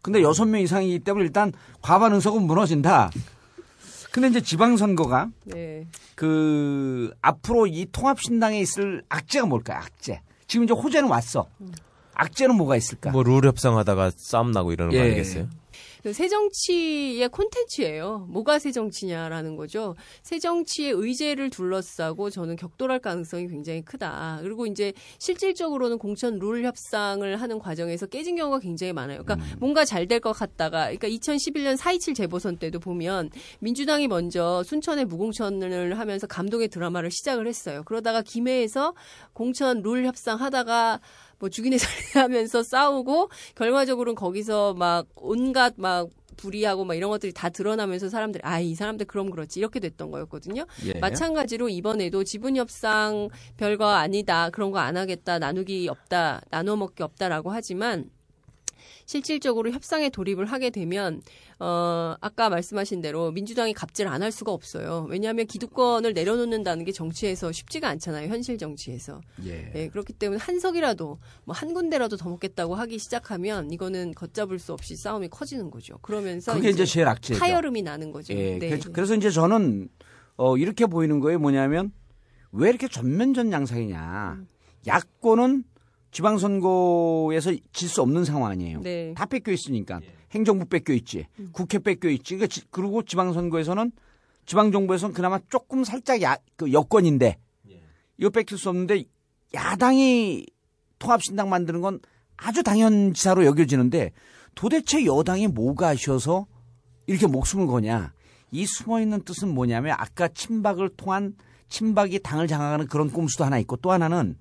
[0.04, 3.10] 근데 여섯 명 이상이기 때문에 일단 과반 의석은 무너진다.
[4.12, 5.88] 근데 이제 지방선거가 네.
[6.13, 9.80] 그 앞으로 이 통합신당에 있을 악재가 뭘까요?
[9.82, 10.21] 악재.
[10.45, 11.47] 지금 이제 호재는 왔어.
[12.15, 13.12] 악재는 뭐가 있을까?
[13.12, 14.97] 뭐 룰 협상하다가 싸움 나고 이러는 예.
[14.97, 15.47] 거 아니겠어요?
[16.04, 18.28] 그 새정치의 콘텐츠예요.
[18.30, 19.95] 뭐가 새정치냐라는 거죠.
[20.23, 24.39] 새정치의 의제를 둘러싸고 저는 격돌할 가능성이 굉장히 크다.
[24.41, 29.23] 그리고 이제 실질적으로는 공천 룰 협상을 하는 과정에서 깨진 경우가 굉장히 많아요.
[29.23, 33.30] 그러니까 뭔가 잘 될 것 같다가, 그러니까 2011년 4.27 재보선 때도 보면
[33.62, 37.82] 민주당이 먼저 순천에 무공천을 하면서 감동의 드라마를 시작을 했어요.
[37.86, 38.93] 그러다가 김해에서
[39.32, 40.99] 공천 룰 협상 하다가
[41.44, 48.08] 뭐 죽이네 살해하면서 싸우고 결과적으로는 거기서 막 온갖 막 불의하고 막 이런 것들이 다 드러나면서
[48.08, 50.66] 사람들이 아 이 사람들 그럼 그렇지 이렇게 됐던 거였거든요.
[50.86, 51.00] 예.
[51.00, 53.28] 마찬가지로 이번에도 지분 협상
[53.58, 58.10] 별거 아니다 그런 거 안 하겠다 나누기 없다 나눠 먹기 없다라고 하지만
[59.17, 61.21] 실질적으로 협상에 돌입을 하게 되면
[61.60, 65.06] 어 아까 말씀하신 대로 민주당이 갑질 안 할 수가 없어요.
[65.10, 68.30] 왜냐하면 기득권을 내려놓는다는 게 정치에서 쉽지가 않잖아요.
[68.30, 69.19] 현실 정치에서.
[69.45, 69.71] 예.
[69.76, 74.73] 예, 그렇기 때문에 한 석이라도 뭐 한 군데라도 더 먹겠다고 하기 시작하면 이거는 걷잡을 수
[74.73, 75.97] 없이 싸움이 커지는 거죠.
[76.02, 77.39] 그러면서 그게 이제 제일 악재죠.
[77.39, 78.34] 타열음이 나는 거죠.
[78.34, 78.69] 예, 네.
[78.69, 79.89] 그래서, 그래서 이제 저는
[80.38, 81.38] 어, 이렇게 보이는 거예요.
[81.38, 81.91] 뭐냐면
[82.52, 84.38] 왜 이렇게 전면전 양상이냐.
[84.39, 84.47] 음.
[84.88, 85.65] 야권은
[86.13, 88.82] 지방선거에서 질 수 없는 상황 아니에요.
[88.82, 89.10] 네.
[89.10, 89.13] 음.
[89.15, 89.99] 다 뺏겨 있으니까
[90.32, 92.36] 행정부 뺏겨 있지, 국회 뺏겨 있지.
[92.36, 93.91] 그러니까 지- 그리고 지방선거에서는
[94.45, 97.38] 지방정부에서는 그나마 조금 살짝 야, 그 여권인데
[98.17, 99.04] 이거 뺏길 수 없는데
[99.54, 100.45] 야당이
[100.99, 101.99] 통합신당 만드는 건
[102.38, 104.12] 아주 당연지사로 여겨지는데
[104.56, 106.47] 도대체 여당이 뭐가 아쉬워서
[107.06, 108.13] 이렇게 목숨을 거냐.
[108.52, 111.36] 이 숨어 있는 뜻은 뭐냐면 아까 친박을 통한
[111.69, 114.38] 친박이 당을 장악하는 그런 꼼수도 하나 있고 또 하나는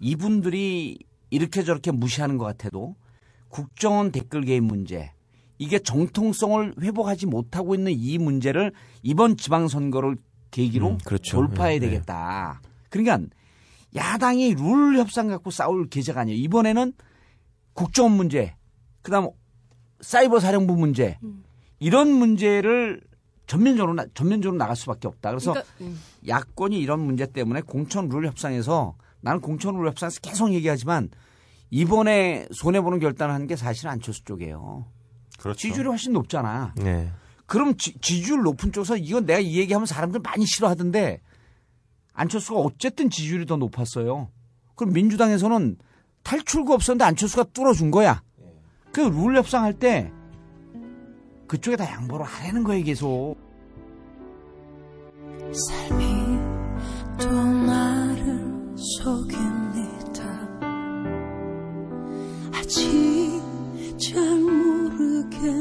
[0.00, 0.98] 이분들이
[1.30, 2.96] 이렇게 저렇게 무시하는 것 같아도
[3.48, 5.12] 국정원 댓글 개입 문제
[5.58, 10.16] 이게 정통성을 회복하지 못하고 있는 이 문제를 이번 지방선거를
[10.50, 11.36] 계기로 음, 그렇죠.
[11.36, 11.80] 돌파해야 예, 예.
[11.80, 12.60] 되겠다.
[12.88, 13.20] 그러니까
[13.94, 16.38] 야당이 룰 협상 갖고 싸울 계제가 아니에요.
[16.40, 16.92] 이번에는
[17.74, 18.54] 국정원 문제,
[19.02, 19.28] 그다음
[20.00, 21.18] 사이버 사령부 문제
[21.78, 23.02] 이런 문제를
[23.46, 25.30] 전면적으로 나, 전면적으로 나갈 수밖에 없다.
[25.30, 26.00] 그래서 그러니까, 음.
[26.26, 31.10] 야권이 이런 문제 때문에 공천 룰 협상에서 나는 공천 룰 협상에서 계속 얘기하지만
[31.70, 34.86] 이번에 손해 보는 결단을 한 게 사실 안철수 쪽이에요.
[35.38, 35.58] 그렇죠.
[35.58, 36.74] 지지율이 훨씬 높잖아.
[36.76, 37.10] 네.
[37.46, 41.20] 그럼 지, 지지율 높은 쪽에서 이건 내가 이 얘기하면 사람들 많이 싫어하던데
[42.12, 44.30] 안철수가 어쨌든 지지율이 더 높았어요.
[44.76, 45.76] 그럼 민주당에서는
[46.22, 48.22] 탈출구 없었는데 안철수가 뚫어준 거야.
[48.92, 50.10] 그 룰 협상할 때
[51.46, 53.36] 그쪽에 다 양보를 하라는 거예요, 계속.
[55.52, 56.04] 삶이
[57.18, 58.19] 또 나를
[58.80, 60.24] 속입니다.
[62.54, 62.80] 아직
[63.98, 65.60] 잘 모르겠네요.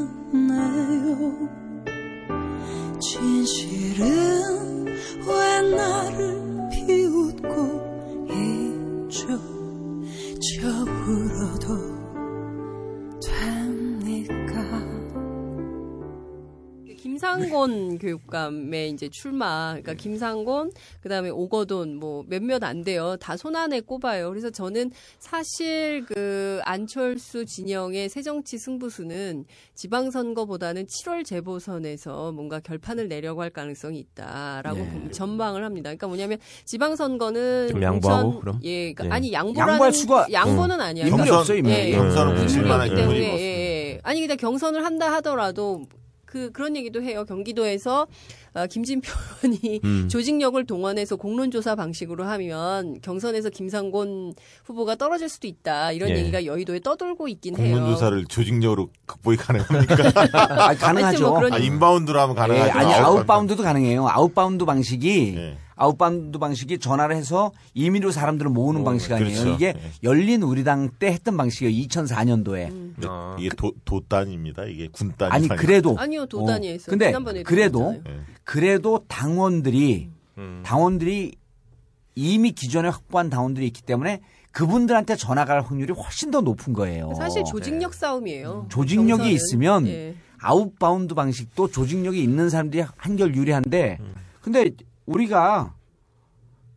[3.02, 7.48] 진실은 왜 나를 비웃고
[8.30, 9.28] 있죠?
[10.40, 10.68] 저
[11.06, 11.68] 울어도
[13.22, 14.59] 됩니까?
[17.24, 23.18] 김상곤 교육감의 이제 출마, 그러니까 김상곤, 그 다음에 오거돈 뭐 몇몇 안 돼요.
[23.20, 24.30] 다 손안에 꼽아요.
[24.30, 29.44] 그래서 저는 사실 그 안철수 진영의 새정치 승부수는
[29.76, 34.90] 지방선거보다는 7월 재보선에서 뭔가 결판을 내려고 할 가능성이 있다라고 네.
[34.90, 35.90] 봅- 전망을 합니다.
[35.90, 38.60] 그러니까 뭐냐면 지방선거는 좀 양보하고, 공천- 그럼?
[38.64, 39.10] 예, 그러니까 예.
[39.10, 40.82] 아니 양보라는 양보할 수가- 양보는 음.
[40.82, 41.04] 아니야.
[41.06, 41.62] 힘이 그러니까 없어요.
[41.66, 41.92] 예, 예.
[41.92, 42.46] 경선은 음.
[42.46, 43.44] 붙일 만한 인물이기 인물이 때문에 없습니다.
[43.44, 44.00] 예, 예.
[44.04, 45.82] 아니 근데 경선을 한다 하더라도
[46.30, 47.26] 그 그런 얘기도 해요.
[47.28, 48.06] 경기도에서
[48.54, 49.12] 어, 김진표
[49.44, 50.08] 의원이 음.
[50.10, 54.34] 조직력을 동원해서 공론조사 방식으로 하면 경선에서 김상곤
[54.66, 56.18] 후보가 떨어질 수도 있다 이런 예.
[56.20, 57.76] 얘기가 여의도에 떠돌고 있긴 해요.
[57.78, 59.96] 공론조사를 조직력으로 극복이 가능합니까?
[60.70, 61.30] 아, 가능하죠.
[61.30, 62.72] 뭐 그런- 아, inbound로 하면 예, 가능하죠.
[62.78, 63.06] 아니 outbound.
[63.18, 64.08] outbound도 가능해요.
[64.08, 65.58] outbound 방식이 예.
[65.80, 69.30] outbound 방식이 전화를 해서 임의로 사람들을 모으는 방식 아니에요.
[69.44, 69.56] 그렇죠.
[69.56, 69.92] 이게 예.
[70.04, 71.88] 열린 우리당 때 했던 방식이에요.
[71.88, 72.70] 2004년도에.
[72.70, 72.96] 음.
[73.06, 73.38] 아.
[73.40, 74.66] 이게 도, 도단입니다.
[74.66, 75.48] 이게 군단이 아니.
[75.48, 76.88] 그래도 아니요 도단이 어, 했어요.
[76.90, 78.02] 근데 지난번에도 그래도.
[78.06, 78.20] 예.
[78.44, 80.64] 그래도 당원들이 음.
[80.66, 81.36] 당원들이
[82.16, 84.20] 이미 기존에 확보한 당원들이 있기 때문에
[84.52, 87.14] 그분들한테 전화 갈 확률이 훨씬 더 높은 거예요.
[87.16, 88.50] 사실 조직력 싸움이에요.
[88.50, 88.68] 어.
[88.68, 89.32] 조직력이 경선은.
[89.32, 90.16] 있으면 예.
[90.42, 94.00] outbound 방식도 조직력이 있는 사람들이 한결 유리한데
[94.42, 94.72] 근데
[95.10, 95.74] 우리가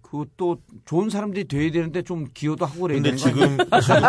[0.02, 4.04] 그또 좋은 사람들이 돼야 되는데 좀 기여도 하고 그래야 되는 거 지금 지금,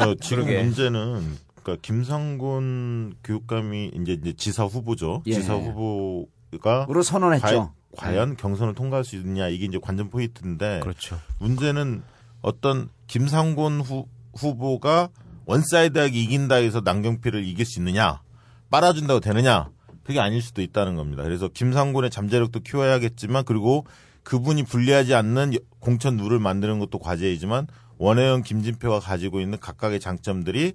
[0.00, 0.62] 어, 지금 그러게.
[0.62, 5.22] 문제는 그러니까 김상곤 교육감이 이제, 이제 지사 후보죠.
[5.26, 5.32] 예.
[5.34, 7.72] 지사 후보가 으로 선언했죠.
[7.96, 11.18] 과, 연 경선을 통과할 수 있느냐 이게 이제 관전 포인트인데 그렇죠.
[11.38, 12.02] 문제는
[12.40, 15.10] 어떤 김상곤 후, 후보가
[15.46, 18.22] one side하게 이긴다 해서 남경필을 이길 수 있느냐
[18.70, 19.68] 빨아준다고 되느냐
[20.04, 21.22] 그게 아닐 수도 있다는 겁니다.
[21.22, 23.86] 그래서 김상곤의 잠재력도 키워야겠지만 그리고
[24.24, 27.66] 그분이 불리하지 않는 여- 공천 룰을 만드는 것도 과제이지만
[27.98, 30.72] 원혜영, 김진표가 가지고 있는 각각의 장점들이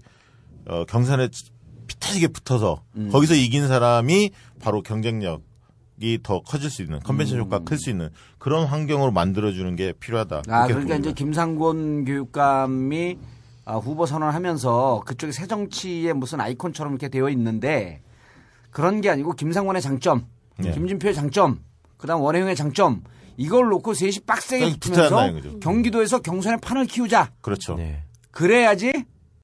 [0.68, 1.30] 어, 경선에
[1.88, 3.10] 피 터지게 붙어서 음.
[3.12, 9.12] 거기서 이긴 사람이 바로 경쟁력이 더 커질 수 있는 컨벤션 효과 클수 있는 그런 환경으로
[9.12, 10.38] 만들어주는 게 필요하다.
[10.38, 10.96] 아, 그러니까 봅니다.
[10.98, 13.18] 이제 김상곤 교육감이
[13.66, 18.02] 아, 후보 선언하면서 그쪽에 새정치의 무슨 아이콘처럼 이렇게 되어 있는데
[18.78, 20.28] 그런 게 아니고 김상곤의 장점,
[20.60, 20.70] 네.
[20.72, 21.62] 김진표의 장점,
[21.98, 23.02] 그다음 원혜영의 장점
[23.36, 25.60] 이걸 놓고 셋이 빡세게 딱 붙으면서.
[25.62, 27.32] 경기도에서 경선의 판을 키우자.
[27.42, 27.74] 그렇죠.
[27.74, 28.04] 네.
[28.30, 28.94] 그래야지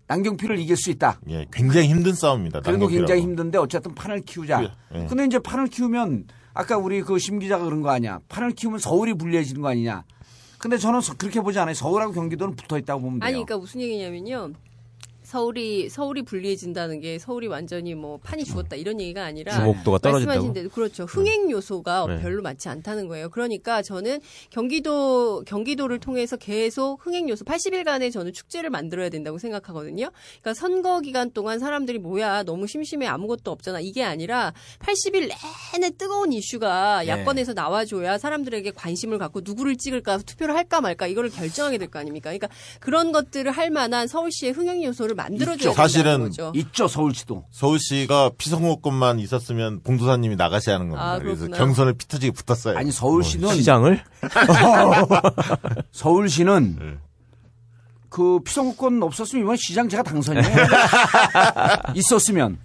[0.06, 1.20] 남경필을 이길 수 있다.
[1.30, 2.60] 예, 굉장히 힘든 싸움입니다.
[2.60, 3.08] 그래도 남경필하고.
[3.08, 4.72] 굉장히 힘든데 어쨌든 판을 키우자.
[4.94, 5.08] 예.
[5.08, 8.20] 근데 이제 판을 키우면 아까 우리 그 심 기자가 그런 거 아니야.
[8.30, 10.04] 판을 키우면 서울이 불리해지는 거 아니냐.
[10.60, 11.74] 근데 저는 서- 그렇게 보지 않아요.
[11.74, 13.26] 서울하고 경기도는 붙어 있다고 보면 돼요.
[13.26, 14.52] 아니, 그러니까 무슨 얘기냐면요.
[15.34, 20.28] 서울이 서울이 불리해진다는 게 서울이 완전히 뭐 판이 죽었다 이런 얘기가 아니라 주목도가 떨어진다고?
[20.28, 22.22] 말씀하신 대로 그렇죠 흥행 요소가 네.
[22.22, 23.32] 별로 많지 않다는 거예요.
[23.32, 24.20] 그러니까 저는
[24.52, 30.12] 경기도 경기도를 통해서 계속 흥행 요소 80일간의 저는 축제를 만들어야 된다고 생각하거든요.
[30.42, 35.32] 그러니까 선거 기간 동안 사람들이 뭐야 너무 심심해 아무것도 없잖아 이게 아니라 80일
[35.74, 37.08] 내내 뜨거운 이슈가 네.
[37.08, 42.30] 야권에서 나와줘야 사람들에게 관심을 갖고 누구를 찍을까 투표를 할까 말까 이거를 결정하게 될 거 아닙니까?
[42.30, 46.52] 그러니까 그런 것들을 할 만한 서울시의 흥행 요소를 만들어줘야 된다는 사실은 거죠.
[46.56, 47.46] 있죠 서울시도.
[47.52, 51.12] 서울시가 피선거권만 있었으면 봉도사님이 나가셔야 하는 겁니다.
[51.14, 51.48] 아, 그래서.
[51.48, 52.78] 경선을 피터지게 붙었어요.
[52.78, 54.04] 아니 서울시는 뭐 시장을
[55.92, 56.98] 서울시는 네.
[58.10, 60.46] 그 피선거권 없었으면 이번 시장 제가 당선이에요.
[61.96, 62.60] 있었으면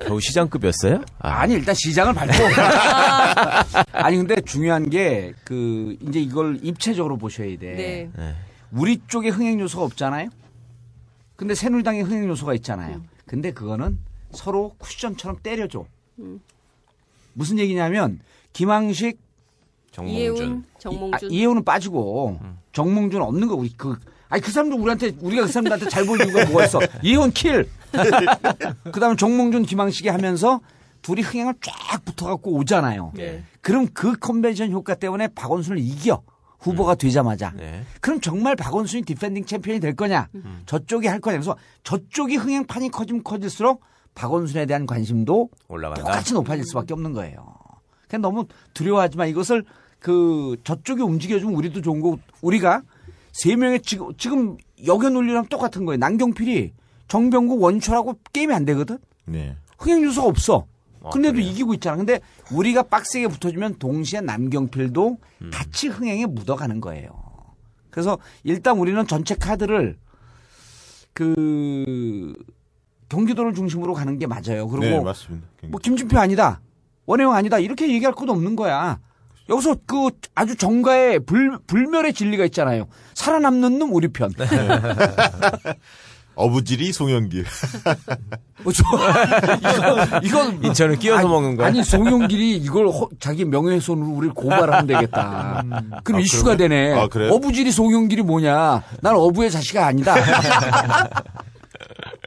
[0.00, 1.00] 겨우 시장급이었어요?
[1.20, 2.34] 아, 아니 일단 시장을 밟고
[3.92, 7.74] 아니 근데 중요한 게 그 이제 이걸 입체적으로 보셔야 돼.
[7.74, 8.10] 네.
[8.14, 8.34] 네.
[8.72, 10.28] 우리 쪽에 흥행 요소가 없잖아요.
[11.40, 13.00] 근데 새누리당에 흥행 요소가 있잖아요.
[13.24, 13.98] 근데 그거는
[14.30, 15.86] 서로 쿠션처럼 때려줘.
[17.32, 18.20] 무슨 얘기냐면
[18.52, 20.02] 김항식 아,
[20.82, 21.30] 정몽준.
[21.30, 22.38] 이해훈은 빠지고
[22.72, 23.98] 정몽준 없는 거 우리 그
[24.28, 26.78] 아니 그 사람도 우리한테 우리가 그 사람들한테 잘 보일 이유가 뭐가 있어?
[27.02, 27.70] 이해훈 킬.
[28.92, 30.60] 그다음에 정몽준 김항식이 하면서
[31.00, 33.12] 둘이 흥행을 쫙 붙어갖고 오잖아요.
[33.14, 33.44] 네.
[33.62, 36.22] 그럼 그 컨벤션 효과 때문에 박원순을 이겨
[36.60, 37.52] 후보가 되자마자.
[37.56, 37.82] 네.
[38.00, 40.28] 그럼 정말 박원순이 defending champion이 될 거냐?
[40.66, 41.38] 저쪽이 할 거냐?
[41.38, 43.82] 그래서 저쪽이 흥행판이 커지면 커질수록
[44.14, 46.02] 박원순에 대한 관심도 올라간다.
[46.02, 47.46] 똑같이 높아질 수밖에 없는 거예요.
[48.08, 49.64] 그냥 너무 두려워하지만 이것을
[49.98, 52.82] 그 저쪽이 움직여주면 우리도 좋은 거고 우리가
[53.32, 55.98] 세 명의 지금 지금 여겨 논리랑 똑같은 거예요.
[55.98, 56.72] 남경필이
[57.08, 58.98] 정병국 원초라고 게임이 안 되거든.
[59.24, 59.56] 네.
[59.78, 60.66] 흥행 요소가 없어.
[61.02, 61.48] 아, 근데도 그래요?
[61.48, 61.96] 이기고 있잖아.
[61.96, 62.20] 근데
[62.52, 65.50] 우리가 빡세게 붙어주면 동시에 남경필도 음.
[65.52, 67.10] 같이 흥행에 묻어가는 거예요.
[67.90, 69.96] 그래서 일단 우리는 전체 카드를
[71.12, 72.34] 그
[73.08, 74.68] 경기도를 중심으로 가는 게 맞아요.
[74.68, 75.46] 그리고 네, 맞습니다.
[75.68, 76.60] 뭐 김진표 아니다.
[77.06, 77.58] 원혜영 아니다.
[77.58, 79.00] 이렇게 얘기할 것도 없는 거야.
[79.48, 82.86] 여기서 그 아주 정가의 불, 불멸의 진리가 있잖아요.
[83.14, 84.30] 살아남는 놈 우리 편.
[86.40, 86.46] 네.
[86.46, 87.44] 어부질이 송영길.
[88.64, 88.82] 뭐 저-
[89.58, 91.66] 이거, 이건 인천을 끼워서 아니, 먹는 거야?
[91.68, 95.62] 아니 송영길이 이걸 허- 자기 명예훼손으로 우리를 고발하면 되겠다.
[96.04, 97.00] 그럼 아, 이슈가 그러면- 되네.
[97.00, 97.32] 아, 그래요?
[97.32, 98.82] 어부질이 송영길이 뭐냐?
[99.00, 100.14] 난 어부의 자식이 아니다.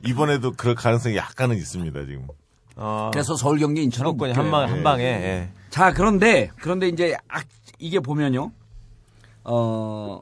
[0.05, 2.27] 이번에도 그럴 가능성이 약간은 있습니다, 지금.
[2.75, 4.45] 어, 그래서 서울 경기 인천은 수도권이 묶여요.
[4.45, 5.03] 한, 방, 한 방에.
[5.03, 5.49] 예.
[5.69, 7.41] 자, 그런데, 그런데 이제, 아,
[7.79, 8.51] 이게 보면요.
[9.45, 10.21] 어,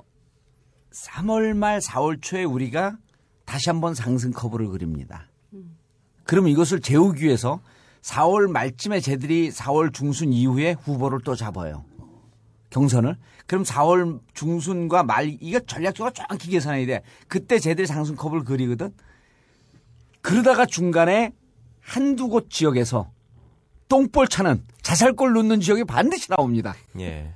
[0.93, 2.93] 3월 말 4월 초에 우리가
[3.45, 5.27] 다시 한번 상승 커브를 그립니다.
[6.23, 7.61] 그러면 이것을 재우기 위해서
[8.01, 11.83] 4월 말쯤에 쟤들이 4월 중순 이후에 후보를 또 잡아요.
[12.69, 13.17] 경선을.
[13.45, 17.01] 그럼 4월 중순과 말, 이거 전략적으로 정확히 계산해야 돼.
[17.27, 18.93] 그때 쟤들이 상승 커브를 그리거든.
[20.21, 21.33] 그러다가 중간에
[21.81, 23.11] 한두 곳 지역에서
[23.89, 26.75] 똥볼 차는 자살골 넣는 지역이 반드시 나옵니다.
[26.99, 27.33] 예.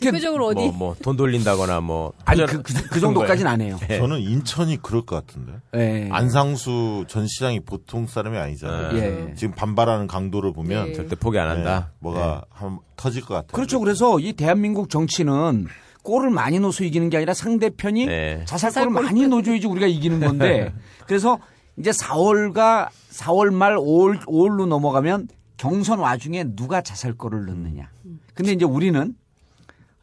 [0.00, 0.66] 대표적으로 어디?
[0.66, 2.12] 뭐, 뭐, 돈 돌린다거나 뭐.
[2.24, 3.78] 아니, 그, 그, 그 정도까지는 안 해요.
[3.88, 3.98] 예.
[3.98, 5.52] 저는 인천이 그럴 것 같은데.
[5.74, 6.08] 예.
[6.10, 8.98] 안상수 전 시장이 보통 사람이 아니잖아요.
[8.98, 9.34] 예.
[9.36, 10.92] 지금 반발하는 강도를 보면 예.
[10.94, 11.90] 절대 포기 안 한다.
[11.90, 13.52] 네, 뭐가 한 터질 것 같아요.
[13.52, 13.80] 그렇죠.
[13.80, 15.66] 그래서 이 대한민국 정치는
[16.02, 18.42] 골을 많이 넣어서 이기는 게 아니라 상대편이 네.
[18.46, 20.72] 자살골을 많이 넣어줘야지 우리가 이기는 건데
[21.06, 21.38] 그래서
[21.78, 27.90] 이제 4월과 4월 말 5월, 5월로 넘어가면 경선 와중에 누가 자살골을 넣느냐.
[28.34, 29.14] 근데 이제 우리는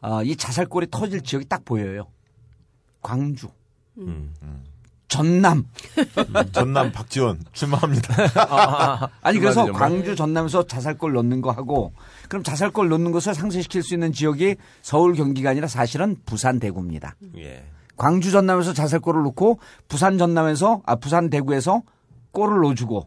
[0.00, 2.06] 어, 이 자살골이 터질 지역이 딱 보여요.
[3.02, 3.48] 광주,
[3.98, 4.32] 음.
[5.08, 5.64] 전남.
[6.52, 8.14] 전남 박지원 출마합니다.
[9.22, 9.80] 아니 그래서 정말.
[9.80, 11.94] 광주 전남에서 자살골 넣는 거 하고
[12.28, 17.16] 그럼 자살골 넣는 것을 상쇄시킬 수 있는 지역이 서울 경기가 아니라 사실은 부산 대구입니다.
[17.38, 17.64] 예.
[17.96, 21.82] 광주 전남에서 자살골을 넣고 부산 전남에서 아 부산 대구에서
[22.32, 23.06] 골을 넣어주고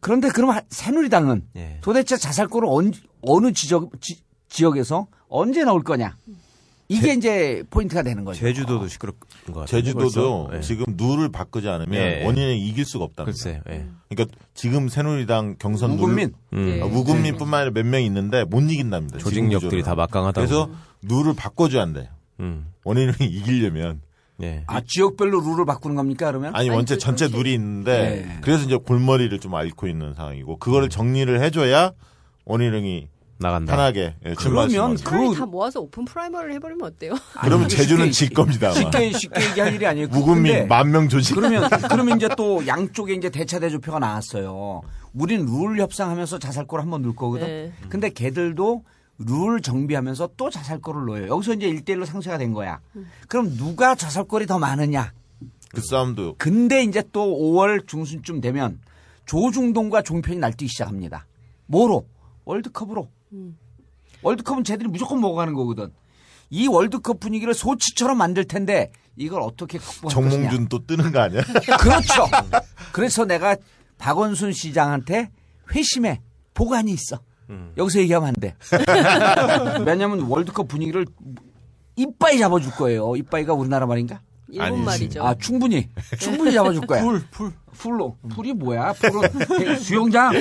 [0.00, 1.78] 그런데 그럼 하- 새누리당은 예.
[1.80, 2.92] 도대체 자살골을 언,
[3.22, 4.20] 어느 지적 지,
[4.50, 6.16] 지역에서 언제 넣을 거냐?
[6.88, 8.40] 이게 이제 포인트가 되는 거죠.
[8.40, 8.88] 제주도도
[9.46, 9.66] 것 같아요.
[9.66, 10.56] 제주도도 벌써.
[10.56, 10.60] 예.
[10.60, 12.24] 지금 누를 바꾸지 않으면 예.
[12.26, 13.24] 원인을 이길 수가 없답니다.
[13.32, 13.62] 글쎄요.
[13.70, 13.86] 예.
[14.08, 16.32] 그러니까 지금 새누리당 경선 무국민.
[16.52, 16.66] 음.
[16.66, 16.78] 네.
[16.80, 19.18] 누, 어, 무국민뿐만 아니라 몇 명 있는데 못 이긴답니다.
[19.18, 19.84] 조직력들이.
[19.84, 20.44] 다 막강하다고.
[20.44, 20.68] 그래서
[21.02, 22.08] 룰을 바꿔줘야 한대요.
[22.40, 22.66] 음.
[22.82, 24.00] 원인을 이기려면
[24.42, 24.64] 예.
[24.66, 26.56] 아 지역별로 룰을 바꾸는 겁니까 그러면?
[26.56, 27.28] 아니 원체 그- 전체.
[27.28, 28.38] 룰이 있는데 네.
[28.40, 31.92] 그래서 이제 골머리를 좀 앓고 있는 상황이고 그거를 정리를 해줘야
[32.46, 33.06] 원희룡이
[33.40, 33.74] 나간다.
[33.74, 37.14] 편하게 예, 그러면 그- 다 모아서 open primary를 해버리면 어때요?
[37.40, 38.70] 그러면 이게 제주는 질 겁니다.
[38.72, 40.08] 쉽게 쉽게 얘기할 일이 아니에요.
[40.08, 41.34] 무국민 근데 만명 조직.
[41.34, 44.82] 그러면 그러면 이제 또 양쪽에 이제 대차 대조표가 나왔어요.
[45.14, 47.46] 우린 룰 협상하면서 자살골을 한번 넣을 거거든.
[47.46, 47.72] 네.
[47.88, 48.84] 근데 걔들도
[49.18, 51.28] 룰 정비하면서 또 자살골을 넣어요.
[51.28, 52.80] 여기서 이제 1대1로 상쇄가 된 거야.
[53.28, 55.12] 그럼 누가 자살골이 더 많으냐?
[55.72, 58.80] 그 싸움도 근데 이제 또 5월 중순쯤 되면
[59.26, 61.26] 조중동과 종편이 날뛰기 시작합니다.
[61.66, 62.06] 뭐로?
[62.44, 63.08] 월드컵으로.
[64.22, 65.92] 월드컵은 쟤들이 무조건 먹어가는 거거든.
[66.50, 70.40] 이 월드컵 분위기를 소치처럼 만들 텐데 이걸 어떻게 극복할 것이냐.
[70.40, 71.42] 정몽준 또 뜨는 거 아니야?
[71.80, 72.26] 그렇죠.
[72.92, 73.56] 그래서 내가
[73.98, 75.30] 박원순 시장한테
[75.74, 76.20] 회심의
[76.54, 77.20] 복안이 있어.
[77.76, 78.54] 여기서 얘기하면 안 돼.
[79.84, 81.04] 왜냐면 월드컵 분위기를
[81.96, 83.16] 이빠이 잡아줄 거예요.
[83.16, 84.20] 이빠이가 우리나라 말인가?
[84.52, 84.84] 일본 아니지.
[84.84, 85.22] 말이죠.
[85.24, 85.88] 아 충분히
[86.18, 87.02] 충분히 잡아줄 거야.
[87.02, 87.52] full, full.
[87.72, 88.92] full로 full이 뭐야?
[88.94, 90.32] pool은 수영장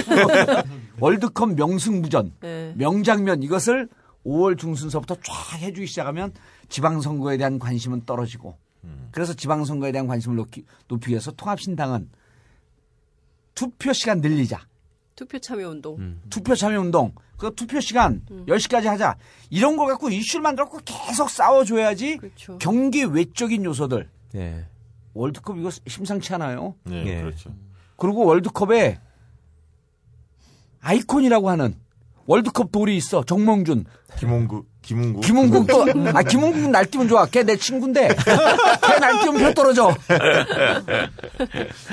[0.99, 2.73] 월드컵 명승부전 네.
[2.75, 3.87] 명장면 이것을
[4.25, 6.33] 5월 중순서부터 쫙 해주기 시작하면
[6.67, 8.57] 지방선거에 대한 관심은 떨어지고
[9.11, 12.09] 그래서 지방선거에 대한 관심을 높이, 높이기 위해서 통합신당은
[13.55, 14.61] 투표 시간 늘리자.
[15.15, 15.97] 투표 참여 운동.
[15.97, 16.21] 음.
[16.29, 17.13] 투표 참여 운동.
[17.39, 19.15] 그 투표 시간 10시까지 하자.
[19.49, 22.57] 이런 걸 갖고 이슈를 만들어 갖고 계속 싸워줘야지 그렇죠.
[22.59, 24.09] 경기 외적인 요소들.
[24.35, 24.65] 예.
[25.13, 26.75] 월드컵 이거 심상치 않아요.
[26.83, 27.21] 네, 예.
[27.21, 27.51] 그렇죠.
[27.95, 28.99] 그리고 월드컵에
[30.81, 31.75] 아이콘이라고 하는
[32.25, 33.23] 월드컵 돌이 있어.
[33.23, 33.85] 정몽준.
[34.17, 35.21] 김홍구, 김홍구.
[35.21, 37.25] 김홍국도, 아, 김홍국 날뛰면 좋아.
[37.25, 38.09] 걔 내 친구인데.
[38.15, 39.95] 걔 날뛰면 표 떨어져.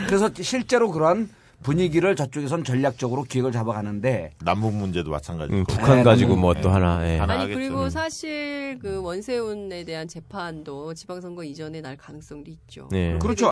[0.06, 1.30] 그래서 실제로 그런
[1.70, 5.58] 분위기를 저쪽에선 전략적으로 기획을 잡아가는데 남북 문제도 마찬가지고.
[5.58, 7.04] 음, 북한 네, 가지고 너무- 뭐또 하나.
[7.10, 7.18] 예.
[7.18, 7.58] 하나 아니 하겠죠.
[7.58, 12.86] 그리고 사실 그 원세훈에 대한 재판도 지방선거 이전에 날 가능성도 있죠.
[12.92, 13.18] 네.
[13.18, 13.50] 그렇죠.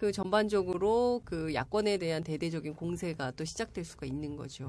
[0.00, 4.68] 그 전반적으로 그 야권에 대한 대대적인 공세가 또 시작될 수가 있는 거죠.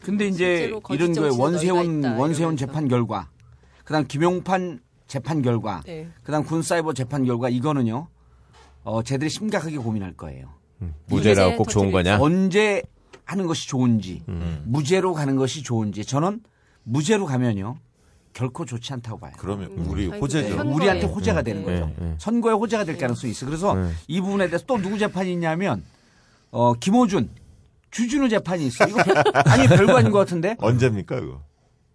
[0.00, 2.56] 근데 이제 실제로 거짓 이런 거에 정치도 원세훈 원세훈 이러면서.
[2.56, 3.28] 재판 결과,
[3.84, 6.08] 그다음 김용판 재판 결과, 네.
[6.22, 8.08] 그다음 군 사이버 재판 결과 이거는요.
[8.84, 10.61] 어, 쟤들이 심각하게 고민할 거예요.
[11.06, 12.18] 무죄라고 꼭 좋은 거냐?
[12.20, 12.82] 언제
[13.24, 14.62] 하는 것이 좋은지, 음.
[14.66, 16.04] 무죄로 가는 것이 좋은지.
[16.04, 16.40] 저는
[16.84, 17.76] 무죄로 가면요.
[18.32, 19.32] 결코 좋지 않다고 봐요.
[19.38, 20.62] 그러면 우리 아니, 호재죠.
[20.64, 20.70] 네.
[20.70, 21.86] 우리한테 호재가 되는 거죠.
[21.86, 22.14] 네, 네.
[22.18, 23.44] 선거에 호재가 될 가능성이 있어.
[23.44, 23.90] 그래서 네.
[24.08, 25.84] 이 부분에 대해서 또 누구 재판이 있냐면
[26.50, 27.28] 어, 김호준,
[27.90, 28.86] 주진우 재판이 있어.
[28.88, 30.56] 이거 별, 아니 별거 아닌 것 같은데.
[30.58, 31.42] 언제입니까, 이거?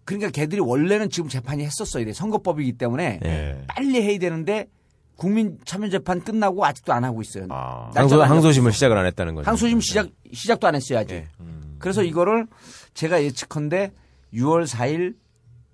[0.04, 2.12] 그러니까 걔들이 원래는 지금 재판이 했었어야 돼.
[2.12, 3.62] 선거법이기 때문에 예.
[3.66, 4.68] 빨리 해야 되는데
[5.18, 7.48] 국민 참여 재판 끝나고 아직도 안 하고 있어요.
[7.50, 7.90] 아.
[7.92, 8.70] 항소, 안 항소심을.
[8.72, 9.50] 시작을 안 했다는 거죠.
[9.50, 11.12] 항소심 시작 시작도 안 했어요 아직.
[11.12, 11.28] 예.
[11.80, 12.46] 그래서 이거를
[12.94, 13.92] 제가 예측컨대
[14.32, 15.16] 6월 4일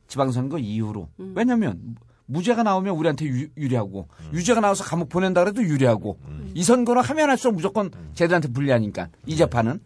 [0.08, 6.18] 지방선거 이후로 왜냐하면 무죄가 나오면 우리한테 유, 리하고 유죄가 나와서 감옥 보낸다 그래도 유리하고
[6.54, 9.80] 이 선거는 하면 할수록 무조건 쟤들한테 불리하니까 이 재판은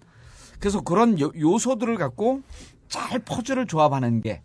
[0.61, 2.43] 그래서 그런 요, 요소들을 갖고
[2.89, 4.43] 잘 퍼즐을 조합하는 게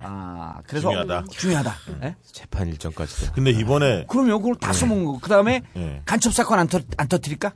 [0.00, 1.24] 아, 그래서 중요하다.
[1.30, 1.74] 중요하다.
[2.04, 2.16] 예?
[2.24, 3.32] 재판 일정까지도.
[3.32, 5.18] 근데 이번에 그럼요, 그걸 다 써먹은 거.
[5.20, 6.02] 그 다음에 예.
[6.04, 7.52] 간첩 사건 안, 터, 안 터뜨릴까?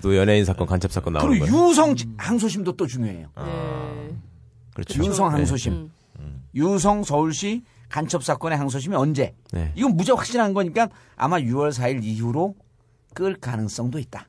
[0.00, 1.70] 또 연예인 사건, 간첩 사건 나오는 그리고 거예요.
[1.70, 3.28] 유성 항소심도 또 중요해요.
[3.36, 4.16] 네.
[4.74, 5.04] 그렇죠.
[5.04, 5.36] 유성 네.
[5.36, 5.90] 항소심.
[6.54, 9.34] 유성 서울시 간첩 사건의 항소심이 언제?
[9.52, 9.72] 네.
[9.76, 12.54] 이건 무죄 확실한 거니까 아마 6월 4일 이후로
[13.14, 14.28] 끌 가능성도 있다.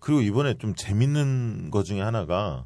[0.00, 2.64] 그리고 이번에 좀 재밌는 것 중에 하나가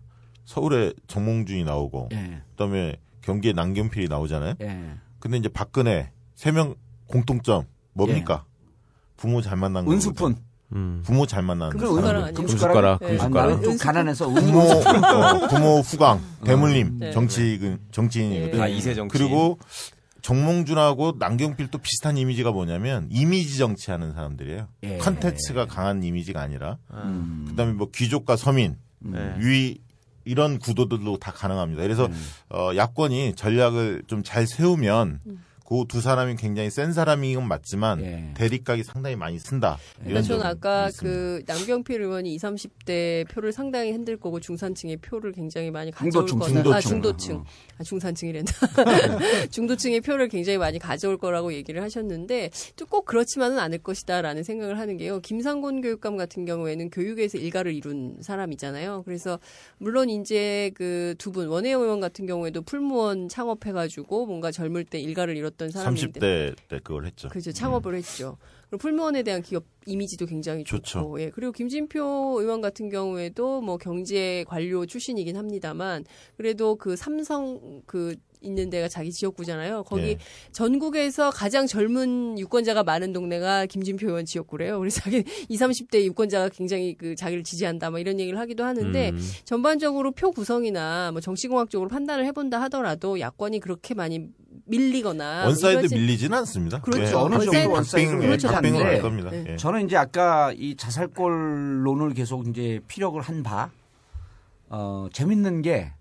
[0.48, 2.40] 서울에 정몽준이 나오고 예.
[2.52, 4.54] 그다음에 경기에 남경필이 나오잖아요.
[4.62, 4.94] 예.
[5.20, 6.74] 근데 이제 박근혜 세 명
[7.06, 8.46] 공통점 뭡니까?
[9.18, 9.92] 부모 잘 만난 거.
[9.92, 10.36] 은수푼.
[10.72, 11.02] 음.
[11.04, 12.32] 부모 잘 만나는 사람들.
[12.32, 12.34] 금숟가락?
[12.34, 13.06] 금숟가락, 네.
[13.06, 13.48] 아, 금숟가락.
[13.50, 14.60] 나는 좀 가난해서 부모.
[14.60, 17.12] 어, 부모 후광 대물림 네.
[17.12, 18.60] 정치인 정치인이거든.
[18.60, 19.18] 아, 이세 정치.
[19.18, 19.58] 그리고
[20.22, 24.66] 정몽준하고 남경필 또 비슷한 이미지가 뭐냐면 이미지 정치하는 사람들이에요.
[24.84, 24.96] 예.
[24.98, 27.44] 컨텐츠가 강한 이미지가 아니라 음.
[27.48, 29.34] 그다음에 뭐 귀족과 서민, 네.
[29.40, 29.78] 유이
[30.28, 31.82] 이런 구도들도 다 가능합니다.
[31.82, 32.08] 그래서
[32.50, 35.20] 어, 야권이 전략을 좀 잘 세우면
[35.68, 38.32] 그 두 사람이 굉장히 센 사람인 건 맞지만 예.
[38.34, 39.76] 대립각이 상당히 많이 쓴다.
[39.98, 41.18] 그러니까 저는 아까 있습니다.
[41.18, 46.62] 그 남경필 의원이 20, 30대 표를 상당히 흔들 거고 중산층의 표를 굉장히 많이 가져올 중도층,
[46.62, 46.76] 거다.
[46.76, 47.28] 아, 중도층.
[47.28, 47.44] 중도층.
[47.78, 48.52] 아, 중산층이란다.
[49.50, 54.96] 중도층의 표를 굉장히 많이 가져올 거라고 얘기를 하셨는데 또 꼭 그렇지만은 않을 것이다라는 생각을 하는
[54.96, 55.20] 게요.
[55.20, 59.02] 김상곤 교육감 같은 경우에는 교육에서 일가를 이룬 사람이잖아요.
[59.04, 59.38] 그래서
[59.76, 65.36] 물론 이제 그 두 분 원혜영 의원 같은 경우에도 풀무원 창업해가지고 뭔가 젊을 때 일가를
[65.36, 67.28] 이뤘 던 사람인데 30대 때 그걸 했죠.
[67.28, 68.38] 그죠 창업을 했죠.
[68.70, 71.16] 그리고 풀무원에 대한 기업 이미지도 굉장히 좋고, 좋죠.
[71.20, 71.30] 예.
[71.30, 76.04] 그리고 김진표 의원 같은 경우에도 뭐 경제 관료 출신이긴 합니다만
[76.36, 79.84] 그래도 그 삼성 그 있는 데가 자기 지역구잖아요.
[79.84, 80.18] 거기 예.
[80.52, 84.78] 전국에서 가장 젊은 유권자가 많은 동네가 김진표 의원 지역구래요.
[84.78, 89.30] 그래서 자기 20, 30대 유권자가 굉장히 그 자기를 지지한다 뭐 이런 얘기를 하기도 하는데 음.
[89.44, 94.28] 전반적으로 표 구성이나 뭐 정치공학적으로 판단을 해본다 하더라도 야권이 그렇게 많이
[94.66, 96.80] 밀리거나 one side 이러지- 밀리지는 않습니다.
[96.80, 97.02] 그렇죠.
[97.02, 97.12] 예.
[97.14, 98.48] 어느 정도 one side 박빙, 그렇죠.
[98.48, 99.30] 박빙은 한데 할 겁니다.
[99.30, 99.44] 네.
[99.48, 99.56] 예.
[99.56, 103.70] 저는 이제 아까 이 자살골론을 계속 이제 피력을 한 바,
[104.68, 105.92] 어, 재밌는 게,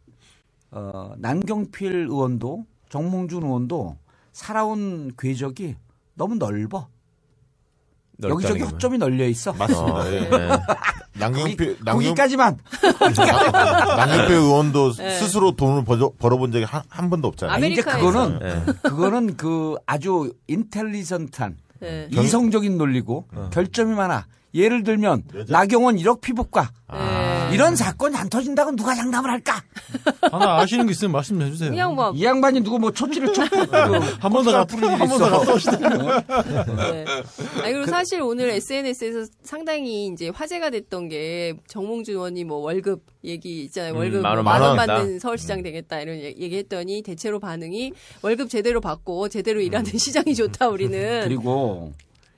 [0.71, 3.97] 어, 남경필 의원도 정몽준 의원도
[4.31, 5.75] 살아온 궤적이
[6.15, 6.87] 너무 넓어.
[8.23, 9.53] 여기저기 허점이 널려 있어.
[9.53, 9.93] 맞습니다.
[9.93, 10.21] 어, 예.
[10.21, 10.49] 네.
[11.19, 12.57] 남경필, 남경, 거기까지만.
[13.97, 15.19] 남경필 의원도 네.
[15.19, 17.55] 스스로 돈을 벌어, 벌어 본 적이 한, 한 번도 없잖아요.
[17.55, 17.81] 아니, 이제.
[17.81, 18.65] 그거는, 네.
[18.83, 22.07] 그거는 그 아주 인텔리전트한 네.
[22.11, 24.25] 이성적인 논리고 결점이 많아.
[24.53, 26.71] 예를 들면 나경원 1억 피부과
[27.49, 27.55] 네.
[27.55, 29.61] 이런 사건이 안 터진다고 누가 장담을 할까?
[30.31, 31.69] 하나 아시는 거 있으면 말씀 해주세요.
[31.71, 35.67] 그냥 뭐 이 양반이 누구 뭐 초치를 쳐한번더 갔, 한번 더 갔다.
[36.75, 37.05] 네.
[37.63, 43.63] 아니 그리고 사실 오늘 SNS에서 상당히 이제 화제가 됐던 게 정몽준 의원이 뭐 월급 얘기
[43.65, 43.93] 있잖아요.
[43.93, 45.19] 음, 월급 만 원, 만원만원 받는.
[45.19, 47.91] 서울시장 되겠다 이런 얘- 얘기 했더니 대체로 반응이
[48.21, 51.21] 월급 제대로 받고 제대로 일하는 시장이 좋다 우리는.
[51.23, 51.93] 그리고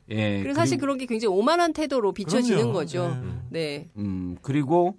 [0.09, 2.73] 예 그리고 사실 그런 게 굉장히 오만한 태도로 비춰지는 그럼요.
[2.73, 3.17] 거죠.
[3.49, 3.59] 네.
[3.77, 3.89] 네.
[3.97, 4.97] 음 그리고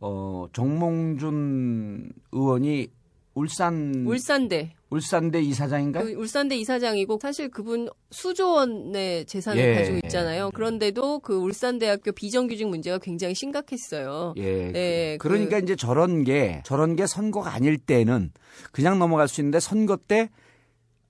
[0.00, 2.88] 어 정몽준 의원이
[3.34, 4.72] 울산 울산대.
[4.88, 6.02] 울산대 이사장인가?
[6.02, 9.74] 그 울산대 이사장이고 사실 그분 수조 원의 재산을 예.
[9.74, 10.50] 가지고 있잖아요.
[10.52, 14.32] 그런데도 그 울산대학교 비정규직 문제가 굉장히 심각했어요.
[14.38, 14.72] 예.
[14.72, 18.32] 네, 그, 러니까 이제 저런 게 저런 게 선거가 아닐 때는
[18.72, 20.30] 그냥 넘어갈 수 있는데 선거 때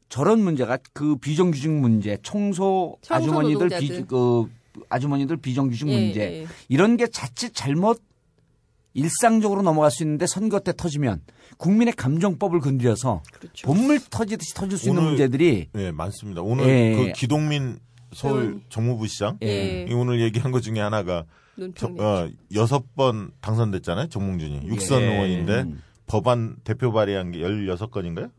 [0.08, 3.68] 저런 문제가 그 비정규직 문제, 청소 청소 아주머니들.
[3.80, 4.46] 비, 그
[4.88, 6.46] 아주머니들 비정규직 예, 문제 예.
[6.68, 8.00] 이런 게 자칫 잘못
[8.94, 11.20] 일상적으로 넘어갈 수 있는데 선거 때 터지면
[11.58, 13.66] 국민의 감정법을 건드려서 그렇죠.
[13.66, 16.40] 본물 터지듯이 터질 수 있는 오늘- 문제들이 예, 많습니다.
[16.42, 16.94] 오늘 예.
[16.96, 17.78] 그 기동민
[18.12, 18.60] 서울.
[18.70, 19.82] 정무부 시장 예.
[19.88, 21.24] 이 오늘 얘기한 것 중에 하나가
[21.74, 21.88] 저.
[21.98, 24.08] 어, 여섯 번 당선됐잖아요.
[24.08, 25.06] 정몽준이 육선 예.
[25.06, 25.82] 의원인데 음.
[26.06, 28.30] 법안 대표 발의한 게 16건인가요?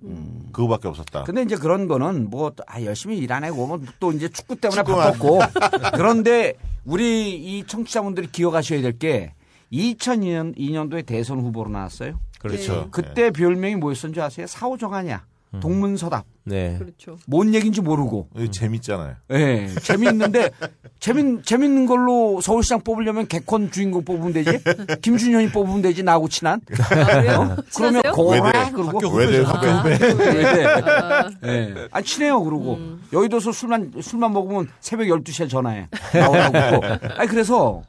[0.53, 1.23] 그거밖에 없었다.
[1.23, 4.83] 근데 이제 그런 거는 뭐 아, 열심히 일 안 하고 뭐또 이제 축구 때문에.
[4.83, 5.39] 바빴고
[5.95, 6.53] 그런데
[6.85, 9.33] 우리 이 청취자분들이 기억하셔야 될 게
[9.73, 12.19] 2002년 2년도에 대선 후보로 나왔어요.
[12.39, 12.87] 그렇죠.
[12.91, 14.47] 그때 별명이 뭐였었는지 아세요?
[14.47, 15.25] 사오정아냐,
[15.59, 16.25] 동문서답.
[16.43, 16.77] 네.
[16.77, 17.17] 그렇죠.
[17.25, 18.29] 뭔 얘기인지 모르고.
[18.37, 18.49] 예.
[18.49, 19.15] 재밌잖아요.
[19.31, 20.49] 예, 재미있는데
[20.99, 24.59] 재밌 재밌는 걸로 서울시장 뽑으려면 개콘 주인공 뽑으면 되지.
[25.01, 26.61] 김준현이 뽑으면 되지 나하고 친한.
[26.79, 27.55] 아, 그래요?
[27.75, 28.01] 그러면?
[28.13, 28.71] 고라.
[28.71, 29.89] 그러고 외대 아, 후배.
[29.91, 30.65] 외대.
[30.65, 31.87] 아, 예.
[31.91, 32.75] 아, 친해요, 그러고.
[32.75, 33.01] 음.
[33.13, 35.87] 여의도서 술만, 술만 먹으면 새벽 12시에 전화해.
[36.13, 36.85] 나오라고.
[37.17, 37.83] 아니, 그래서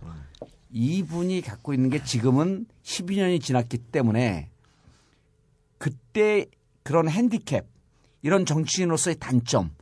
[0.72, 4.48] 이분이 갖고 있는 게 지금은 12년이 지났기 때문에
[5.78, 6.46] 그때
[6.88, 7.64] 그런 핸디캡,
[8.22, 9.72] 이런 정치인으로서의 단점,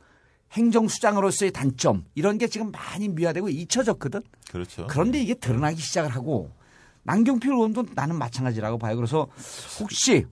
[0.51, 4.21] 행정수장으로서의 단점, 이런 게 지금 많이 미화되고 잊혀졌거든.
[4.51, 4.87] 그렇죠.
[4.87, 6.51] 그런데 이게 드러나기 시작을 하고
[7.03, 8.97] 남경필 의원도 나는 마찬가지라고 봐요.
[8.97, 9.29] 그래서
[9.79, 10.25] 혹시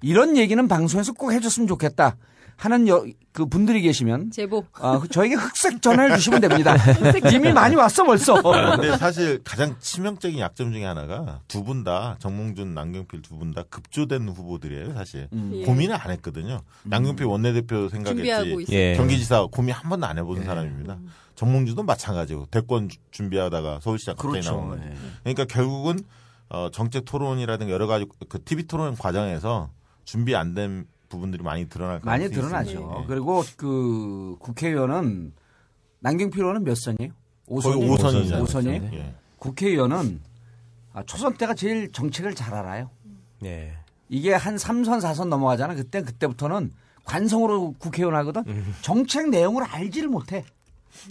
[0.00, 2.16] 이런 얘기는 방송에서 꼭 해줬으면 좋겠다
[2.64, 4.64] 하는 여- 그 분들이 계시면 제보.
[4.78, 6.76] 어, 저에게 흑색 전화를 주시면 됩니다.
[7.34, 8.40] 이미 많이 왔어 벌써.
[8.42, 13.64] 근데 사실 가장 치명적인 약점 중에 하나가 두 분 다 정몽준, 남경필 두 분 다
[13.68, 14.94] 급조된 후보들이에요.
[14.94, 15.62] 사실 예.
[15.64, 16.60] 고민을 안 했거든요.
[16.84, 18.66] 남경필 원내대표 생각했지.
[18.70, 18.94] 예.
[18.96, 20.44] 경기지사 고민 한 번도 안 해본 예.
[20.44, 20.98] 사람입니다.
[21.34, 24.50] 정몽준도 마찬가지고 대권 주- 준비하다가 서울시장 갑자기 그렇죠.
[24.52, 24.84] 나온 거예요.
[24.84, 24.94] 예.
[25.24, 25.98] 그러니까 결국은
[26.50, 29.70] 어, 정책 토론이라든가 여러 가지 그 TV 토론 과정에서
[30.04, 33.02] 준비 안 된 부분들이 많이 드러날 많이 드러나죠.
[33.02, 33.06] 예.
[33.06, 35.32] 그리고 그 국회의원은
[36.00, 37.12] 남경필 의원은 몇 선이에요?
[37.48, 37.98] 거의 5선이에요?
[37.98, 38.44] 5선이잖아요.
[38.44, 38.92] 5선이에요?
[38.94, 39.14] 예.
[39.38, 40.20] 국회의원은
[40.94, 42.90] 아, 초선 때가 제일 정책을 잘 알아요.
[43.40, 43.76] 네.
[44.08, 45.74] 이게 한 3선, 4선 넘어가잖아.
[45.74, 46.72] 그때, 그때부터는
[47.04, 48.44] 관성으로 국회의원 하거든.
[48.46, 48.74] 음.
[48.82, 50.44] 정책 내용을 알지를 못해.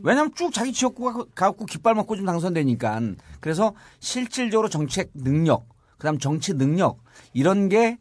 [0.03, 3.01] 왜냐면 쭉 자기 지역구가 가갖고 깃발 먹고 좀 당선되니까.
[3.39, 6.99] 그래서 실질적으로 정책 능력, 그 다음 정치 능력,
[7.33, 7.97] 이런 게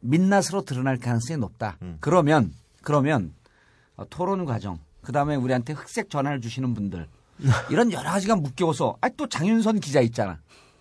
[0.00, 1.76] 민낯으로 드러날 가능성이 높다.
[1.82, 1.96] 음.
[2.00, 3.32] 그러면 그러면
[3.96, 7.06] 어, 토론 과정, 그 다음에 우리한테 흑색 전화를 주시는 분들
[7.70, 10.38] 이런 여러 가지가 묶여서 아 또 장윤선 기자 있잖아.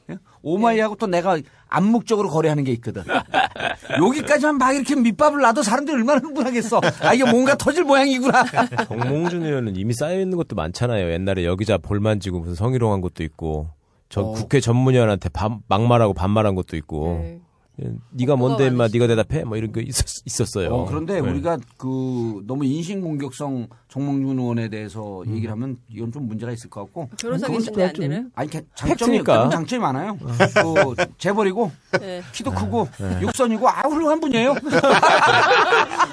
[0.09, 0.17] 예?
[0.41, 1.37] 오마이하고 또 내가
[1.67, 3.03] 암묵적으로 거래하는 게 있거든.
[3.99, 6.79] 여기까지만 막 이렇게 밑밥을 놔도 사람들이 얼마나 흥분하겠어.
[7.01, 8.45] 아 이게 뭔가 터질 모양이구나.
[8.87, 11.11] 정몽준 의원은 이미 쌓여 있는 것도 많잖아요.
[11.11, 13.69] 옛날에 여기자 볼 만 지고 무슨 성희롱한 것도 있고,
[14.07, 14.31] 저 어.
[14.31, 17.19] 국회 전문위원한테 반- 막말하고 반말한 것도 있고.
[17.21, 17.41] 네.
[17.83, 22.41] 예, 네가 뭔데 임마 네가 대답해 뭐 이런 거 있었, 어요 어, 그런데 우리가 그
[22.47, 25.35] 너무 인신 공격성 정몽준 의원에 대해서 음.
[25.35, 27.09] 얘기를 하면 이건 좀 문제가 있을 것 같고.
[27.47, 28.23] 계신데 안 되나요?
[28.33, 29.19] 아니 개- 장점이.
[29.27, 29.49] 어.
[29.49, 30.17] 장점이 많아요.
[30.17, 31.71] 그 재벌이고
[32.01, 32.23] 네.
[32.33, 33.21] 키도 크고 네.
[33.21, 34.55] 육선이고 아 훌륭한 분이에요.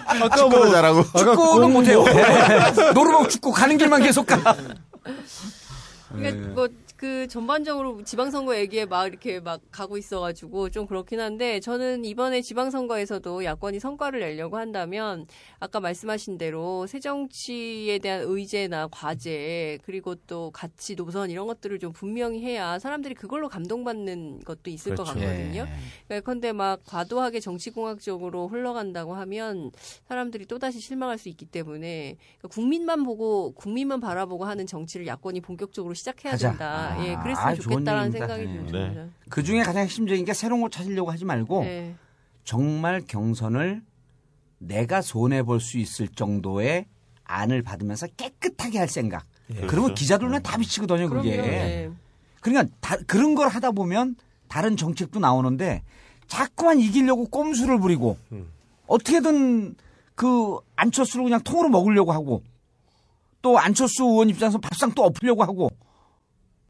[0.06, 2.04] 아까 축구를 잘하고 축구는 못해요.
[2.94, 4.54] 노르먹 축구 가는 길만 계속 가.
[6.12, 12.04] 그러니까 뭐 그 전반적으로 지방선거 얘기에 막 이렇게 막 가고 있어가지고 좀 그렇긴 한데 저는
[12.04, 15.26] 이번에 지방선거에서도 야권이 성과를 내려고 한다면
[15.58, 22.40] 아까 말씀하신 대로 새정치에 대한 의제나 과제 그리고 또 가치 노선 이런 것들을 좀 분명히
[22.42, 25.18] 해야 사람들이 그걸로 감동받는 것도 있을 것 그렇죠.
[25.20, 25.66] 같거든요.
[26.10, 26.16] 예.
[26.16, 29.72] 예컨대 막 과도하게 정치공학적으로 흘러간다고 하면
[30.06, 32.16] 사람들이 또 다시 실망할 수 있기 때문에
[32.50, 36.50] 국민만 보고 국민만 바라보고 하는 정치를 야권이 본격적으로 시작해야 하자.
[36.50, 36.83] 된다.
[36.92, 38.34] 아, 예, 아, 그랬으면 좋은 좋겠다라는 얘기입니다.
[38.36, 38.72] 생각이 네.
[38.88, 39.06] 듭니다.
[39.28, 41.94] 그 중에 가장 핵심적인 게 새로운 걸 찾으려고 하지 말고 네.
[42.44, 43.82] 정말 경선을
[44.58, 46.86] 내가 손해 볼 수 있을 정도의
[47.24, 49.24] 안을 받으면서 깨끗하게 할 생각.
[49.48, 49.94] 그러면 그렇죠.
[49.94, 51.36] 기자들 눈에 다 비치거든요, 그게.
[51.36, 51.48] 그럼요.
[51.52, 51.90] 예.
[52.40, 54.16] 그러니까 다- 그런 걸 하다 보면
[54.48, 55.82] 다른 정책도 나오는데
[56.28, 58.16] 자꾸만 이기려고 꼼수를 부리고
[58.86, 59.74] 어떻게든
[60.14, 62.42] 그 안철수를 그냥 통으로 먹으려고 하고
[63.42, 65.70] 또 안철수 의원 입장에서 밥상 또 엎으려고 하고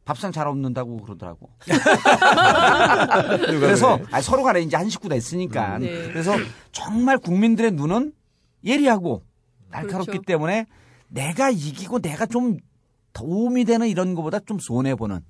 [0.04, 1.50] 밥상 잘 없는다고 그러더라고.
[3.46, 5.78] 그래서 아니, 서로 간에 이제 한 식구 됐으니까.
[5.78, 6.08] 네.
[6.08, 6.34] 그래서
[6.72, 8.12] 정말 국민들의 눈은
[8.64, 9.22] 예리하고
[9.70, 10.24] 날카롭기 그렇죠.
[10.26, 10.66] 때문에
[11.08, 12.58] 내가 이기고 내가 좀
[13.12, 15.20] 도움이 되는 이런 것보다 좀 손해보는.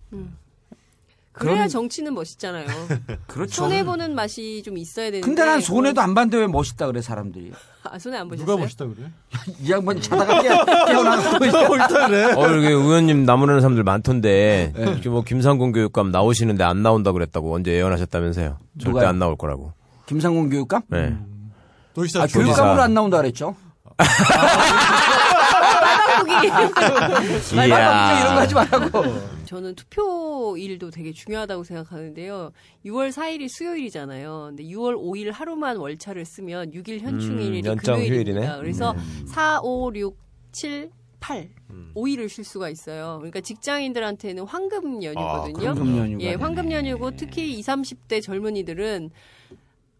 [1.35, 2.67] 그래야 그런- 정치는 멋있잖아요.
[3.27, 3.55] 그렇죠.
[3.65, 5.27] 손해 보는 맛이 좀 있어야 되는데.
[5.27, 7.53] 근데 난 손해도 안 봤는데 왜 멋있다 그래 사람들이.
[7.83, 8.47] 아, 손해 안 보셨어요?
[8.47, 9.11] 누가 멋있다 그래?
[9.61, 10.49] 이 양반 자다가 깨,
[10.87, 12.25] 깨어나고 멋있다 그래?
[12.33, 14.83] 어, 이렇게 의원님 나무라는 사람들 많던데, 네.
[14.83, 18.59] 이렇게 뭐 김상곤 교육감 나오시는데 안 나온다 그랬다고 언제 예언하셨다면서요?
[18.79, 19.09] 절대 누가요?
[19.09, 19.73] 안 나올 거라고.
[20.07, 20.83] 김상곤 교육감?
[20.89, 21.17] 네.
[21.95, 22.27] 도지사 아.
[22.27, 23.55] 교육감으로 안 나온다 그랬죠.
[26.23, 28.21] 말 이야.
[28.21, 29.03] 이런 거 하지 말라고.
[29.47, 32.53] 저는 투표일도 되게 중요하다고 생각하는데요.
[32.87, 34.47] 6월 4일이 수요일이잖아요.
[34.49, 38.41] 근데 6월 5일 하루만 월차를 쓰면 6일 현충일이 음, 연장 금요일입니다.
[38.41, 38.57] 휴일이네.
[38.61, 38.95] 그래서
[39.27, 40.17] 4, 5, 6,
[40.53, 40.91] 7,
[41.21, 41.49] 8.
[41.95, 43.17] 5일을 쉴 수가 있어요.
[43.19, 45.67] 그러니까 직장인들한테는 황금 연휴거든요.
[45.69, 46.35] 황금 연휴가 예.
[46.35, 49.11] 황금 연휴고 특히 20, 30대 젊은이들은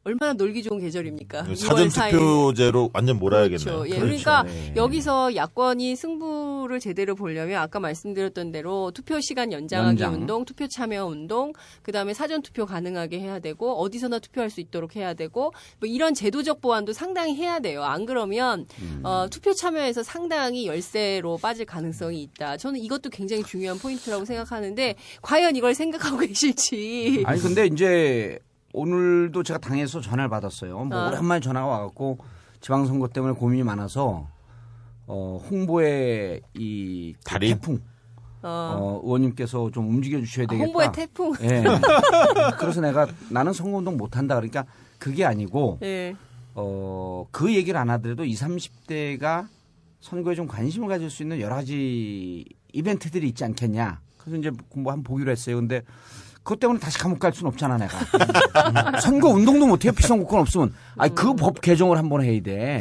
[0.05, 1.45] 얼마나 놀기 좋은 계절입니까?
[1.45, 2.11] 6월 사전 4일.
[2.11, 3.65] 투표제로 완전 몰아야겠네요.
[3.79, 3.87] 그렇죠.
[3.87, 4.05] 예, 그렇죠.
[4.07, 4.73] 그러니까 네.
[4.77, 10.21] 여기서 야권이 승부를 제대로 보려면 아까 말씀드렸던 대로 투표 시간 연장하기 연장.
[10.21, 15.15] 운동, 투표 참여 운동, 그다음에 사전 투표 가능하게 해야 되고 어디서나 투표할 수 있도록 해야
[15.15, 17.83] 되고 뭐 이런 제도적 보완도 상당히 해야 돼요.
[17.83, 19.01] 안 그러면 음.
[19.05, 22.59] 어, 투표 참여에서 상당히 열세로 빠질 가능성이 있다.
[22.59, 27.23] 저는 이것도 굉장히 중요한 포인트라고 생각하는데 과연 이걸 생각하고 계실지.
[27.25, 28.39] 아니 근데 이제
[28.75, 30.85] 오늘도 제가 당에서 전화를 받았어요.
[30.85, 31.09] 뭐 아.
[31.09, 32.19] 오랜만에 전화가 와갖고
[32.61, 34.29] 지방선거 때문에 고민이 많아서
[35.07, 37.55] 어, 홍보에 이 달인?
[37.55, 37.81] 태풍
[38.43, 40.65] 어, 어, 의원님께서 좀 움직여 주셔야 되겠다.
[40.65, 41.33] 홍보의 태풍.
[41.43, 41.63] 예.
[42.59, 44.67] 그래서 내가 나는 선거운동 못한다 그러니까
[44.99, 46.17] 그게 아니고 예.
[46.55, 49.47] 어, 그 얘기를 안 하더라도 20, 30대가
[50.01, 54.01] 선거에 좀 관심을 가질 수 있는 여러 가지 이벤트들이 있지 않겠냐.
[54.19, 55.57] 그래서 이제 뭐 한번 보기로 했어요.
[55.57, 55.83] 근데
[56.45, 59.01] 그것 때문에 다시 감옥 갈 수는 없잖아, 내가.
[59.01, 60.75] 선거 운동도 못해요, 피선거권 없으면.
[60.97, 62.81] 아니, 그 법 개정을 한번 해야 돼.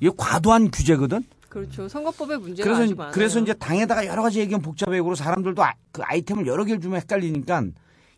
[0.00, 1.24] 이게 과도한 규제거든?
[1.48, 1.88] 그렇죠.
[1.88, 3.12] 선거법의 문제가 그래서, 많아요.
[3.12, 7.64] 그래서 이제 당에다가 여러 가지 얘기하면 복잡해고 사람들도 아, 그 아이템을 여러 개를 주면 헷갈리니까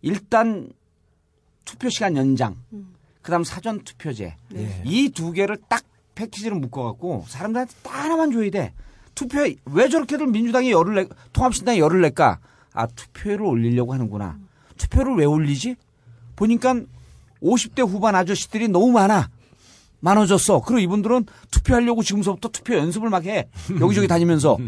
[0.03, 0.68] 일단
[1.64, 2.57] 투표 시간 연장,
[3.22, 4.36] 그 다음 사전 투표제.
[4.51, 4.82] 네.
[4.84, 5.82] 이두 개를 딱
[6.14, 8.74] 패키지로 묶어갖고 사람들한테 딱 하나만 줘야 돼.
[9.14, 12.38] 투표에 왜 저렇게들 민주당이 열을 내, 통합신당이 열을 낼까?
[12.74, 14.38] 아, 투표율을 올리려고 하는구나.
[14.83, 15.76] 투표를 왜 올리지?
[16.37, 16.80] 보니까
[17.43, 19.30] 50대 후반 아저씨들이 너무 많아.
[20.01, 20.61] 많아졌어.
[20.62, 23.49] 그리고 이분들은 투표하려고 지금서부터 투표 연습을 막 해.
[23.80, 24.59] 여기저기 다니면서.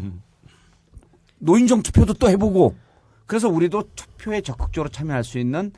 [1.38, 2.76] 노인정 투표도 또 해보고.
[3.26, 5.72] 그래서 우리도 투표에 적극적으로 참여할 수 있는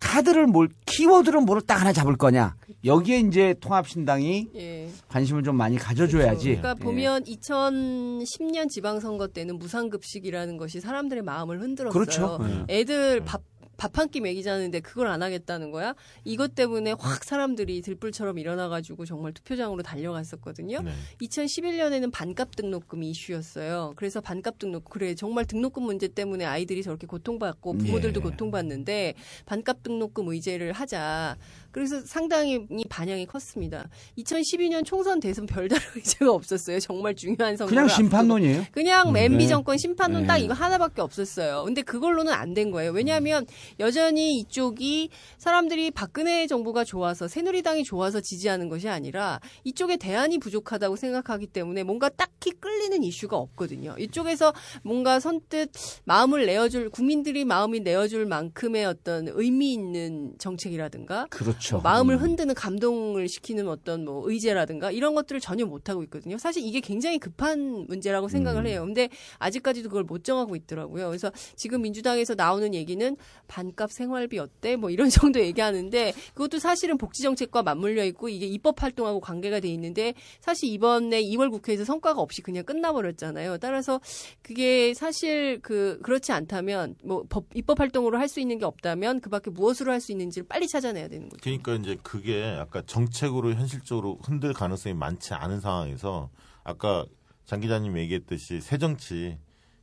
[0.00, 2.54] 카드를 뭘, 키워드를 뭐를 딱 하나 잡을 거냐.
[2.84, 4.88] 여기에 이제 통합신당이 예.
[5.08, 6.56] 관심을 좀 많이 가져줘야지.
[6.56, 6.84] 그러니까 예.
[6.84, 11.92] 보면 2010년 지방선거 때는 무상급식이라는 것이 사람들의 마음을 흔들었어요.
[11.92, 12.38] 그렇죠.
[12.68, 12.80] 예.
[12.80, 13.42] 애들 밥
[13.78, 15.94] 밥 한 끼 먹이자는데 그걸 안 하겠다는 거야?
[16.24, 20.82] 이것 때문에 확 사람들이 들불처럼 일어나가지고 정말 투표장으로 달려갔었거든요.
[20.82, 20.92] 네.
[21.22, 23.94] 2011년에는 반값 등록금이 이슈였어요.
[23.96, 28.22] 그래서 반값 등록 그래 정말 등록금 문제 때문에 아이들이 저렇게 고통받고 부모들도 예.
[28.22, 29.14] 고통받는데
[29.46, 31.36] 반값 등록금 의제를 하자.
[31.70, 33.88] 그래서 상당히 반향이 컸습니다.
[34.18, 36.80] 2012년 총선 대선 별다른 의제가 없었어요.
[36.80, 37.70] 정말 중요한 선거.
[37.70, 38.64] 그냥 심판론이에요.
[38.72, 39.46] 그냥 음, MB 네.
[39.46, 40.26] 정권 심판론 네.
[40.26, 41.62] 딱 이거 하나밖에 없었어요.
[41.64, 42.92] 근데 그걸로는 안 된 거예요.
[42.92, 43.44] 왜냐하면
[43.80, 51.48] 여전히 이쪽이 사람들이 박근혜 정부가 좋아서 새누리당이 좋아서 지지하는 것이 아니라 이쪽에 대안이 부족하다고 생각하기
[51.48, 53.94] 때문에 뭔가 딱히 끌리는 이슈가 없거든요.
[53.98, 54.52] 이쪽에서
[54.82, 55.70] 뭔가 선뜻
[56.04, 61.76] 마음을 내어줄 국민들이 마음이 내어줄 만큼의 어떤 의미 있는 정책이라든가 그렇죠.
[61.76, 62.20] 뭐 마음을 음.
[62.20, 66.38] 흔드는 감동을 시키는 어떤 뭐 의제라든가 이런 것들을 전혀 못 하고 있거든요.
[66.38, 68.66] 사실 이게 굉장히 급한 문제라고 생각을 음.
[68.66, 68.84] 해요.
[68.84, 69.08] 근데
[69.38, 71.08] 아직까지도 그걸 못 정하고 있더라고요.
[71.08, 73.16] 그래서 지금 민주당에서 나오는 얘기는
[73.58, 74.76] 반값 생활비 어때?
[74.76, 79.68] 뭐 이런 정도 얘기하는데 그것도 사실은 복지 정책과 맞물려 있고 이게 입법 활동하고 관계가 돼
[79.68, 83.58] 있는데 사실 이번에 2월 국회에서 성과가 없이 그냥 끝나버렸잖아요.
[83.58, 84.00] 따라서
[84.42, 89.48] 그게 사실 그 그렇지 않다면 뭐 법, 입법 활동으로 할 수 있는 게 없다면 그밖에
[89.50, 91.40] 무엇으로 할 수 있는지를 빨리 찾아내야 되는 거죠.
[91.42, 96.28] 그러니까 이제 그게 아까 정책으로 현실적으로 흔들 가능성이 많지 않은 상황에서
[96.62, 97.06] 아까
[97.46, 99.38] 장 기자님 얘기했듯이 새 정치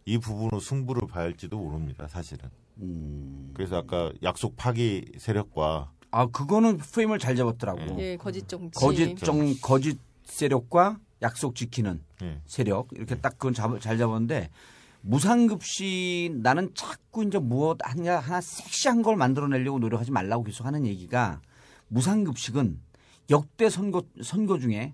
[0.05, 2.07] 이 부분으로 승부를 봐야 할지도 모릅니다.
[2.07, 2.49] 사실은.
[3.53, 7.99] 그래서 아까 약속 파기 세력과 아 그거는 프레임을 잘 잡았더라고.
[7.99, 8.79] 예, 거짓 정치.
[8.79, 12.41] 거짓 정 거짓 세력과 약속 지키는 예.
[12.45, 14.49] 세력 이렇게 딱 그건 잡, 잘 잡았는데
[15.01, 21.41] 무상급식 나는 자꾸 이제 무엇 하냐 하나 섹시한 걸 만들어내려고 노력하지 말라고 계속 하는 얘기가
[21.89, 22.79] 무상급식은
[23.29, 24.93] 역대 선거 선거 중에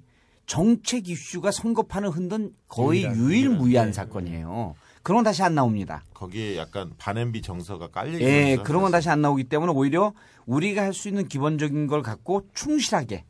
[0.52, 4.76] 정책 이슈가 선거판을 흔든 거의 유일한, 유일무이한 유일한, 사건이에요.
[5.02, 6.04] 그런 건 다시 안 나옵니다.
[6.14, 10.12] 거기에 약간 반엠비 정서가 깔려 있는 예, 그런 건 다시 안 나오기 때문에 오히려
[10.46, 13.24] 우리가 할 수 있는 기본적인 걸 갖고 충실하게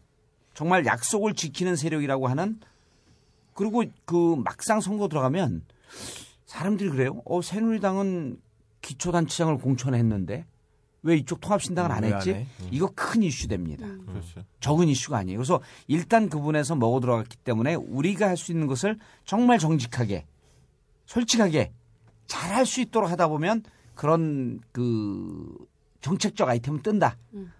[0.55, 2.59] 정말 약속을 지키는 세력이라고 하는
[3.53, 5.61] 그리고 그 막상 선거 들어가면
[6.47, 7.21] 사람들이 그래요.
[7.25, 8.41] 어, 새누리당은
[8.81, 10.47] 기초단체장을 공천했는데
[11.03, 12.31] 왜 이쪽 통합신당은 안 음, 왜안 했지?
[12.31, 12.47] 해?
[12.69, 13.87] 이거 큰 이슈 됩니다.
[14.05, 14.41] 그렇죠.
[14.59, 15.39] 적은 이슈가 아니에요.
[15.39, 20.25] 그래서 일단 그 부분에서 먹어 들어갔기 때문에 우리가 할 수 있는 것을 정말 정직하게,
[21.07, 21.71] 솔직하게
[22.27, 23.63] 잘 할 수 있도록 하다 보면
[23.95, 25.55] 그런 그
[26.01, 27.17] 정책적 아이템은 뜬다.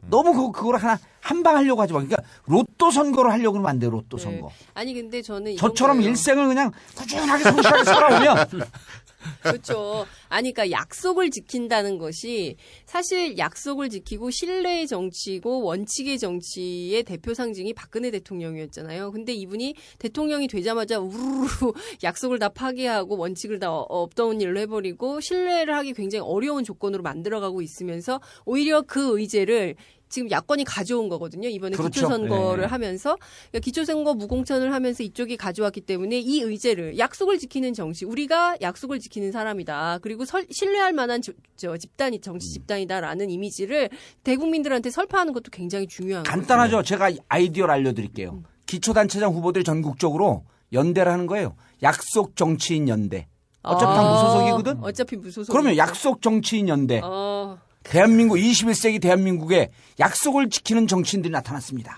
[0.09, 1.99] 너무 그, 그걸 하나 한 방 하려고 하지 마.
[1.99, 3.89] 그러니까 로또 선거를 하려고 그러면 안 돼요.
[3.91, 4.23] 로또 네.
[4.23, 4.49] 선거.
[4.73, 6.09] 아니 근데 저는 저처럼 거예요.
[6.09, 8.47] 일생을 그냥 꾸준하게 성실하게 살아오면
[9.41, 10.05] 그렇죠.
[10.29, 12.55] 아니, 그러니까 약속을 지킨다는 것이
[12.85, 19.11] 사실 약속을 지키고 신뢰의 정치고 원칙의 정치의 대표 상징이 박근혜 대통령이었잖아요.
[19.11, 21.47] 근데 이분이 대통령이 되자마자 우르르
[22.03, 27.61] 약속을 다 파기하고 원칙을 다 어- 없던 일로 해버리고 신뢰를 하기 굉장히 어려운 조건으로 만들어가고
[27.61, 29.75] 있으면서 오히려 그 의제를
[30.11, 31.47] 지금 야권이 가져온 거거든요.
[31.49, 31.89] 이번에 그렇죠.
[32.01, 32.67] 기초선거를 네.
[32.67, 33.15] 하면서
[33.49, 39.31] 그러니까 기초선거 무공천을 하면서 이쪽이 가져왔기 때문에 이 의제를 약속을 지키는 정치, 우리가 약속을 지키는
[39.31, 39.99] 사람이다.
[40.01, 42.51] 그리고 설- 신뢰할 만한 저, 저 집단이 정치 음.
[42.53, 43.89] 집단이다라는 이미지를
[44.23, 46.31] 대국민들한테 설파하는 것도 굉장히 중요한 거죠.
[46.37, 46.83] 간단하죠.
[46.83, 48.43] 제가 아이디어를 알려드릴게요.
[48.65, 50.43] 기초단체장 후보들이 전국적으로
[50.73, 51.55] 연대를 하는 거예요.
[51.83, 53.27] 약속 정치인 연대.
[53.63, 54.83] 어차피 다 아, 무소속이거든?
[54.83, 55.53] 어차피 무소속.
[55.53, 56.99] 그러면 약속 정치인 연대.
[57.03, 61.97] 어, 대한민국 21세기 대한민국에 약속을 지키는 정치인들이 나타났습니다.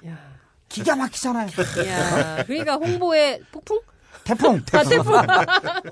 [0.70, 1.48] 기가 막히잖아요.
[1.88, 3.80] 야, 그러니까 홍보의 폭풍?
[4.24, 4.90] 태풍, 아, 태풍.
[5.04, 5.14] 태풍.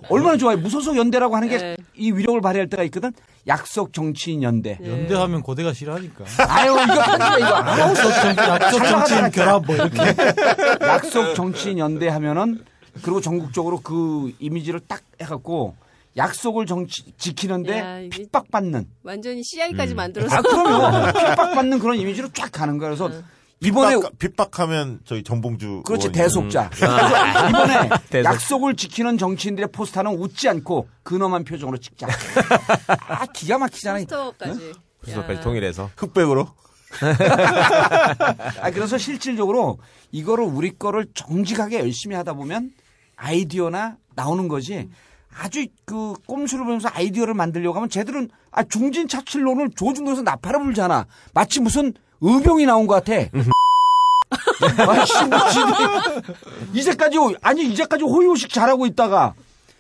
[0.10, 0.58] 얼마나 좋아요.
[0.58, 1.76] 무소속 연대라고 하는 네.
[1.96, 3.12] 게이 위력을 발휘할 때가 있거든.
[3.48, 4.80] 약속 정치인 연대.
[4.84, 6.24] 연대하면 고대가 싫어하니까.
[6.48, 7.56] 아유 이거 편집해 이거.
[7.58, 9.98] 아우, 약속 잘 정치인 나가다 결합 뭐 이렇게.
[10.82, 12.64] 약속 정치인 연대 하면은
[13.02, 15.76] 그리고 전국적으로 그 이미지를 딱 해갖고
[16.18, 18.86] 약속을 정치, 지키는데 야, 핍박받는.
[19.04, 20.36] 완전히 CI까지 만들어서.
[20.36, 21.12] 아 그럼요.
[21.18, 22.90] 핍박받는 그런 이미지로 쫙 가는 거야.
[22.90, 23.10] 그래서
[23.62, 26.64] 이번에 핍박, 핍박 하면 저희 정봉주 그렇지 대속자.
[26.64, 26.70] 음.
[26.74, 28.26] 그래서 이번에 대속.
[28.34, 32.08] 약속을 지키는 정치인들의 포스터는 웃지 않고 근엄한 표정으로 찍자.
[33.08, 34.06] 아 기가 막히잖아요.
[34.06, 34.74] 포스터까지.
[35.06, 36.48] 수석까지 통일해서 흑백으로
[38.62, 39.78] 아 그래서 실질적으로
[40.12, 42.72] 이거를 우리 거를 정직하게 열심히 하다 보면
[43.16, 44.90] 아이디어나 나오는 거지.
[45.38, 51.08] 아주 그 꼼수를 보면서 아이디어를 만들려고 하면 쟤들은 아 중진 차칠론을 조중동에서 나팔을 불잖아.
[51.34, 53.14] 마치 무슨 의병이 나온 것 같아.
[54.92, 59.34] 아씨 뭐 지들이 이제까지 아니 이제까지 호의호식 잘하고 있다가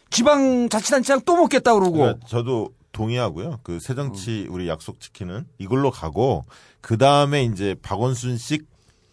[0.09, 3.59] 지방 자치단체장 또 먹겠다 그러고 그러니까 저도 동의하고요.
[3.63, 6.45] 그 새정치 우리 약속 지키는 이걸로 가고
[6.81, 8.65] 그 다음에 이제 박원순식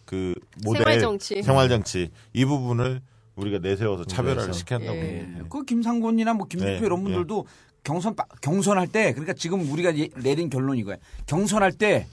[0.05, 0.33] 그
[0.65, 1.43] 모델 생활정치.
[1.43, 3.01] 생활정치 이 부분을
[3.39, 4.57] 우리가 내세워서 차별화를 그래서.
[4.59, 4.97] 시켜야 한다고.
[4.97, 5.27] 예.
[5.49, 7.45] 그 김상곤이나 뭐 김국표 네, 이런 분들도
[7.83, 10.97] 경선 빠- 경선할 때 그러니까 지금 우리가 예- 내린 결론이 이거야.
[11.25, 12.07] 경선할 때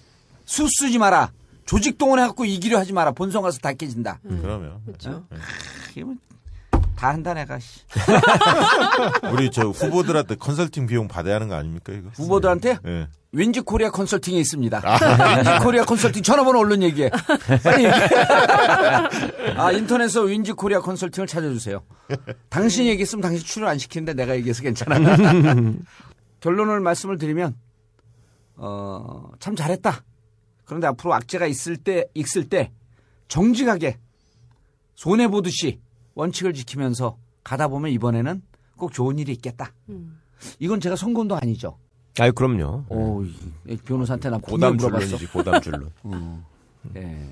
[0.45, 1.33] 수 쓰지 마라.
[1.65, 3.11] 조직 동원해갖고 이기려 하지 마라.
[3.11, 4.21] 본선 가서 다 깨진다.
[4.23, 5.27] 그러면 그렇죠.
[5.97, 6.21] 이러면
[6.97, 7.59] 다 한다 내가.
[7.59, 7.81] 씨.
[9.33, 12.09] 우리 저 후보들한테 컨설팅 비용 받아야 하는 거 아닙니까 이거?
[12.15, 13.09] 후보들한테 예.
[13.33, 14.81] 윈지 코리아 컨설팅이 있습니다.
[15.37, 17.11] 윈지 코리아 컨설팅 전화번호 얼른 얘기해.
[17.63, 17.87] 빨리.
[19.57, 21.83] 아, 인터넷에서 윈지 코리아 컨설팅을 찾아주세요.
[22.49, 24.99] 당신이 얘기했으면 당신 출연 안 시키는데 내가 얘기해서 괜찮아.
[26.41, 27.57] 결론을 말씀을 드리면,
[28.57, 30.03] 어, 참 잘했다.
[30.65, 32.73] 그런데 앞으로 악재가 있을 때, 있을 때,
[33.29, 33.99] 정직하게,
[34.95, 35.81] 손해 보듯이
[36.17, 38.43] 원칙을 지키면서 가다 보면 이번에는
[38.77, 39.73] 꼭 좋은 일이 있겠다.
[40.59, 41.79] 이건 제가 선거운동 아니죠.
[42.19, 42.85] 아유 그럼요.
[42.89, 45.05] 오, 이 변호사한테 나 고담 물어봤어.
[45.05, 45.93] 줄론이지 고담 줄론.
[46.97, 47.29] 예.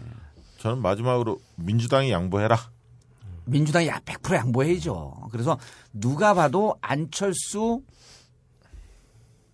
[0.58, 2.56] 저는 마지막으로 민주당이 양보해라.
[3.46, 5.28] 민주당이 100% 양보해야죠.
[5.32, 5.58] 그래서
[5.92, 7.82] 누가 봐도 안철수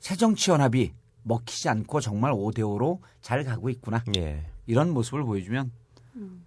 [0.00, 4.02] 새정치연합이 먹히지 않고 정말 5대5로 잘 가고 있구나.
[4.16, 4.44] 예.
[4.66, 5.70] 이런 모습을 보여주면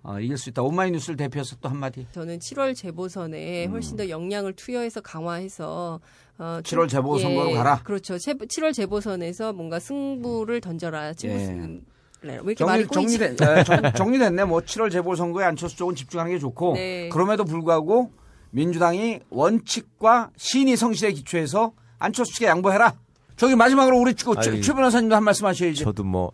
[0.04, 0.62] 어, 이길 수 있다.
[0.62, 2.06] 오마이뉴스를 대표해서 또 한마디.
[2.12, 3.72] 저는 7월 재보선에 음.
[3.72, 6.00] 훨씬 더 역량을 투여해서 강화해서
[6.38, 7.82] 어, 7월 재보 선거로 가라.
[7.84, 8.18] 그렇죠.
[8.18, 11.14] 재, 7월 재보선에서 뭔가 승부를 던져라.
[11.14, 12.28] 지금 예.
[12.28, 12.88] 네, 왜 이렇게 정리?
[12.88, 14.46] 정리된, 예, 정, 정리됐네.
[14.46, 17.10] 뭐 7월 재보선거에 안철수 쪽은 집중하는 게 좋고 네.
[17.10, 18.12] 그럼에도 불구하고
[18.52, 22.94] 민주당이 원칙과 신의 성실에 기초해서 안철수 측에 양보해라.
[23.36, 25.84] 저기 마지막으로 우리 최 변호사님도 한 말씀 하셔야지.
[25.84, 26.32] 저도 뭐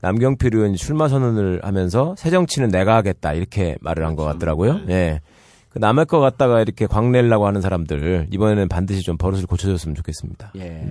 [0.00, 4.80] 남경필 의원이 출마 선언을 하면서 새 정치는 내가 하겠다 이렇게 말을 한 것 같더라고요.
[4.88, 5.20] 예.
[5.68, 10.52] 그 남의 거 갖다가 이렇게 광내려고 하는 사람들 이번에는 반드시 좀 버릇을 고쳐줬으면 좋겠습니다.
[10.56, 10.86] 예.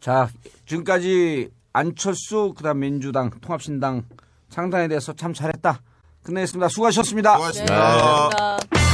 [0.00, 0.28] 자,
[0.66, 4.02] 지금까지 안철수, 그 다음 민주당, 통합신당
[4.48, 5.80] 창당에 대해서 참 잘했다.
[6.22, 6.68] 끝내겠습니다.
[6.68, 7.32] 수고하셨습니다.
[7.34, 7.74] 수고하셨습니다.
[7.74, 8.87] 네, 감사합니다.